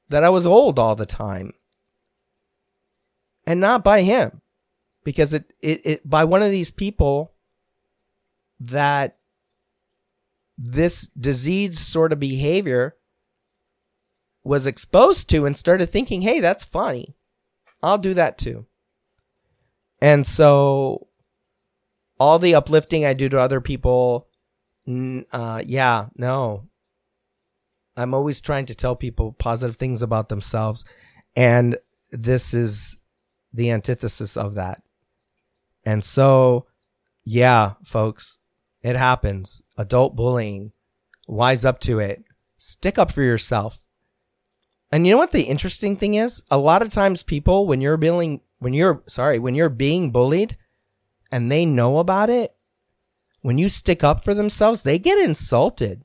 that 0.08 0.24
I 0.24 0.30
was 0.30 0.46
old 0.46 0.78
all 0.78 0.94
the 0.94 1.06
time. 1.06 1.52
And 3.46 3.60
not 3.60 3.84
by 3.84 4.02
him 4.02 4.42
because 5.04 5.32
it, 5.32 5.52
it, 5.60 5.80
it 5.84 6.08
by 6.08 6.24
one 6.24 6.42
of 6.42 6.50
these 6.50 6.70
people 6.70 7.32
that 8.60 9.17
this 10.58 11.08
disease 11.08 11.78
sort 11.78 12.12
of 12.12 12.18
behavior 12.18 12.96
was 14.42 14.66
exposed 14.66 15.30
to 15.30 15.46
and 15.46 15.56
started 15.56 15.86
thinking, 15.86 16.22
hey, 16.22 16.40
that's 16.40 16.64
funny. 16.64 17.14
I'll 17.82 17.98
do 17.98 18.14
that 18.14 18.38
too. 18.38 18.66
And 20.02 20.26
so 20.26 21.06
all 22.18 22.38
the 22.38 22.56
uplifting 22.56 23.04
I 23.04 23.14
do 23.14 23.28
to 23.28 23.38
other 23.38 23.60
people, 23.60 24.28
uh, 25.32 25.62
yeah, 25.64 26.06
no. 26.16 26.68
I'm 27.96 28.14
always 28.14 28.40
trying 28.40 28.66
to 28.66 28.74
tell 28.74 28.96
people 28.96 29.32
positive 29.32 29.76
things 29.76 30.02
about 30.02 30.28
themselves. 30.28 30.84
And 31.36 31.76
this 32.10 32.54
is 32.54 32.98
the 33.52 33.70
antithesis 33.70 34.36
of 34.36 34.54
that. 34.54 34.82
And 35.84 36.02
so, 36.02 36.66
yeah, 37.24 37.74
folks, 37.84 38.38
it 38.82 38.96
happens. 38.96 39.62
Adult 39.76 40.16
bullying. 40.16 40.72
Wise 41.26 41.64
up 41.64 41.80
to 41.80 41.98
it. 41.98 42.24
Stick 42.56 42.98
up 42.98 43.12
for 43.12 43.22
yourself. 43.22 43.80
And 44.90 45.06
you 45.06 45.12
know 45.12 45.18
what 45.18 45.32
the 45.32 45.42
interesting 45.42 45.96
thing 45.96 46.14
is? 46.14 46.42
A 46.50 46.58
lot 46.58 46.82
of 46.82 46.90
times 46.90 47.22
people, 47.22 47.66
when 47.66 47.80
you're 47.80 47.96
being 47.96 48.40
when 48.58 48.72
you're 48.72 49.02
sorry, 49.06 49.38
when 49.38 49.54
you're 49.54 49.68
being 49.68 50.10
bullied 50.10 50.56
and 51.30 51.50
they 51.50 51.66
know 51.66 51.98
about 51.98 52.30
it, 52.30 52.54
when 53.42 53.58
you 53.58 53.68
stick 53.68 54.02
up 54.02 54.24
for 54.24 54.34
themselves, 54.34 54.82
they 54.82 54.98
get 54.98 55.18
insulted 55.18 56.04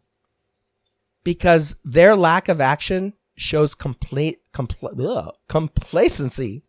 because 1.24 1.76
their 1.84 2.16
lack 2.16 2.50
of 2.50 2.62
action 2.62 3.14
shows 3.36 3.74
complete 3.74 4.42
compl- 4.54 5.00
ugh, 5.00 5.34
complacency. 5.48 6.64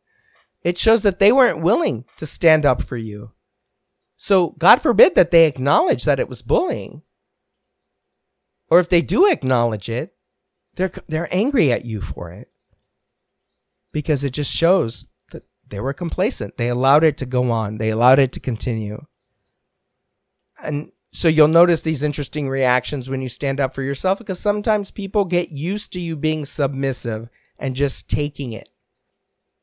It 0.62 0.78
shows 0.78 1.02
that 1.02 1.18
they 1.18 1.32
weren't 1.32 1.60
willing 1.60 2.06
to 2.16 2.24
stand 2.24 2.64
up 2.64 2.82
for 2.82 2.96
you. 2.96 3.32
So 4.16 4.50
God 4.58 4.80
forbid 4.80 5.14
that 5.14 5.30
they 5.30 5.46
acknowledge 5.46 6.04
that 6.04 6.20
it 6.20 6.28
was 6.28 6.42
bullying. 6.42 7.02
Or 8.68 8.80
if 8.80 8.88
they 8.88 9.02
do 9.02 9.26
acknowledge 9.30 9.88
it, 9.88 10.14
they're 10.76 10.92
they're 11.08 11.32
angry 11.32 11.72
at 11.72 11.84
you 11.84 12.00
for 12.00 12.30
it. 12.30 12.50
Because 13.92 14.24
it 14.24 14.32
just 14.32 14.52
shows 14.52 15.06
that 15.30 15.44
they 15.68 15.80
were 15.80 15.92
complacent. 15.92 16.56
They 16.56 16.68
allowed 16.68 17.04
it 17.04 17.16
to 17.18 17.26
go 17.26 17.50
on. 17.50 17.78
They 17.78 17.90
allowed 17.90 18.18
it 18.18 18.32
to 18.32 18.40
continue. 18.40 19.04
and 20.62 20.90
so 21.14 21.28
you'll 21.28 21.46
notice 21.46 21.82
these 21.82 22.02
interesting 22.02 22.48
reactions 22.48 23.08
when 23.08 23.22
you 23.22 23.28
stand 23.28 23.60
up 23.60 23.72
for 23.72 23.82
yourself 23.82 24.18
because 24.18 24.40
sometimes 24.40 24.90
people 24.90 25.24
get 25.24 25.50
used 25.50 25.92
to 25.92 26.00
you 26.00 26.16
being 26.16 26.44
submissive 26.44 27.28
and 27.56 27.76
just 27.76 28.10
taking 28.10 28.52
it 28.52 28.68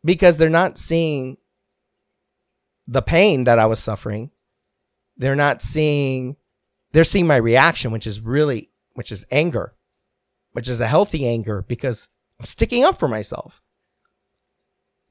because 0.01 0.37
they're 0.37 0.49
not 0.49 0.77
seeing 0.77 1.35
the 2.87 3.01
pain 3.01 3.43
that 3.43 3.59
I 3.59 3.65
was 3.65 3.79
suffering. 3.79 4.31
They're 5.21 5.35
not 5.35 5.61
seeing 5.61 6.35
they're 6.93 7.03
seeing 7.03 7.27
my 7.27 7.35
reaction 7.35 7.91
which 7.91 8.07
is 8.07 8.19
really 8.19 8.71
which 8.93 9.11
is 9.11 9.23
anger, 9.29 9.75
which 10.53 10.67
is 10.67 10.81
a 10.81 10.87
healthy 10.87 11.27
anger 11.27 11.61
because 11.61 12.09
I'm 12.39 12.47
sticking 12.47 12.83
up 12.83 12.97
for 12.97 13.07
myself. 13.07 13.61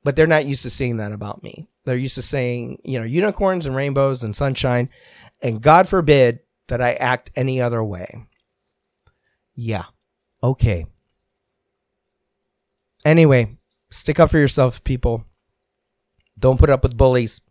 But 0.02 0.16
they're 0.16 0.26
not 0.26 0.46
used 0.46 0.64
to 0.64 0.70
seeing 0.70 0.96
that 0.96 1.12
about 1.12 1.44
me. 1.44 1.68
They're 1.84 1.96
used 1.96 2.16
to 2.16 2.22
saying, 2.22 2.80
you 2.84 2.98
know, 2.98 3.04
unicorns 3.04 3.66
and 3.66 3.76
rainbows 3.76 4.24
and 4.24 4.34
sunshine 4.34 4.90
and 5.40 5.62
God 5.62 5.86
forbid 5.86 6.40
that 6.66 6.82
I 6.82 6.94
act 6.94 7.30
any 7.36 7.60
other 7.60 7.82
way. 7.84 8.26
Yeah. 9.54 9.84
Okay. 10.42 10.86
Anyway, 13.04 13.58
stick 13.90 14.18
up 14.18 14.30
for 14.30 14.38
yourself, 14.38 14.82
people. 14.82 15.24
Don't 16.36 16.58
put 16.58 16.70
up 16.70 16.82
with 16.82 16.96
bullies. 16.96 17.42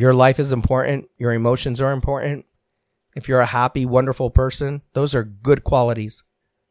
Your 0.00 0.14
life 0.14 0.40
is 0.40 0.50
important. 0.50 1.10
Your 1.18 1.34
emotions 1.34 1.78
are 1.78 1.92
important. 1.92 2.46
If 3.14 3.28
you're 3.28 3.42
a 3.42 3.46
happy, 3.60 3.84
wonderful 3.84 4.30
person, 4.30 4.80
those 4.94 5.14
are 5.14 5.24
good 5.24 5.62
qualities. 5.62 6.24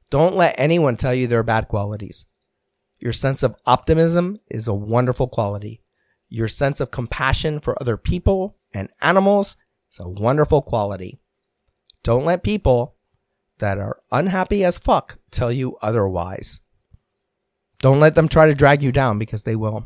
Don't 0.09 0.35
let 0.35 0.55
anyone 0.59 0.97
tell 0.97 1.13
you 1.13 1.27
they're 1.27 1.43
bad 1.43 1.67
qualities. 1.67 2.25
Your 2.97 3.13
sense 3.13 3.43
of 3.43 3.55
optimism 3.67 4.37
is 4.49 4.67
a 4.67 4.73
wonderful 4.73 5.27
quality. 5.27 5.83
Your 6.27 6.47
sense 6.47 6.79
of 6.79 6.89
compassion 6.89 7.59
for 7.59 7.79
other 7.79 7.97
people 7.97 8.57
and 8.73 8.89
animals 8.99 9.55
is 9.91 9.99
a 9.99 10.09
wonderful 10.09 10.63
quality. 10.63 11.19
Don't 12.01 12.25
let 12.25 12.41
people 12.41 12.95
that 13.59 13.77
are 13.77 13.99
unhappy 14.11 14.63
as 14.63 14.79
fuck 14.79 15.19
tell 15.29 15.51
you 15.51 15.77
otherwise. 15.83 16.61
Don't 17.77 17.99
let 17.99 18.15
them 18.15 18.27
try 18.27 18.47
to 18.47 18.55
drag 18.55 18.81
you 18.81 18.91
down 18.91 19.19
because 19.19 19.43
they 19.43 19.55
will. 19.55 19.85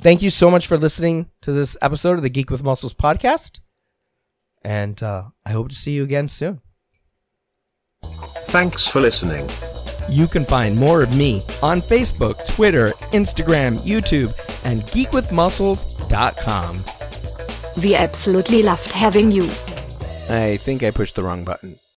Thank 0.00 0.22
you 0.22 0.30
so 0.30 0.48
much 0.48 0.68
for 0.68 0.78
listening 0.78 1.28
to 1.42 1.52
this 1.52 1.76
episode 1.82 2.14
of 2.14 2.22
the 2.22 2.30
Geek 2.30 2.50
with 2.50 2.62
Muscles 2.62 2.94
podcast. 2.94 3.58
And 4.62 5.02
uh, 5.02 5.24
I 5.44 5.50
hope 5.50 5.70
to 5.70 5.74
see 5.74 5.90
you 5.92 6.04
again 6.04 6.28
soon. 6.28 6.60
Thanks 8.02 8.86
for 8.86 9.00
listening. 9.00 9.48
You 10.08 10.28
can 10.28 10.44
find 10.44 10.76
more 10.76 11.02
of 11.02 11.16
me 11.16 11.42
on 11.62 11.80
Facebook, 11.80 12.36
Twitter, 12.54 12.88
Instagram, 13.12 13.78
YouTube, 13.78 14.32
and 14.64 14.82
geekwithmuscles.com. 14.82 17.82
We 17.82 17.94
absolutely 17.94 18.62
loved 18.62 18.90
having 18.90 19.32
you. 19.32 19.44
I 20.30 20.58
think 20.58 20.82
I 20.82 20.90
pushed 20.90 21.14
the 21.16 21.22
wrong 21.22 21.44
button. 21.44 21.78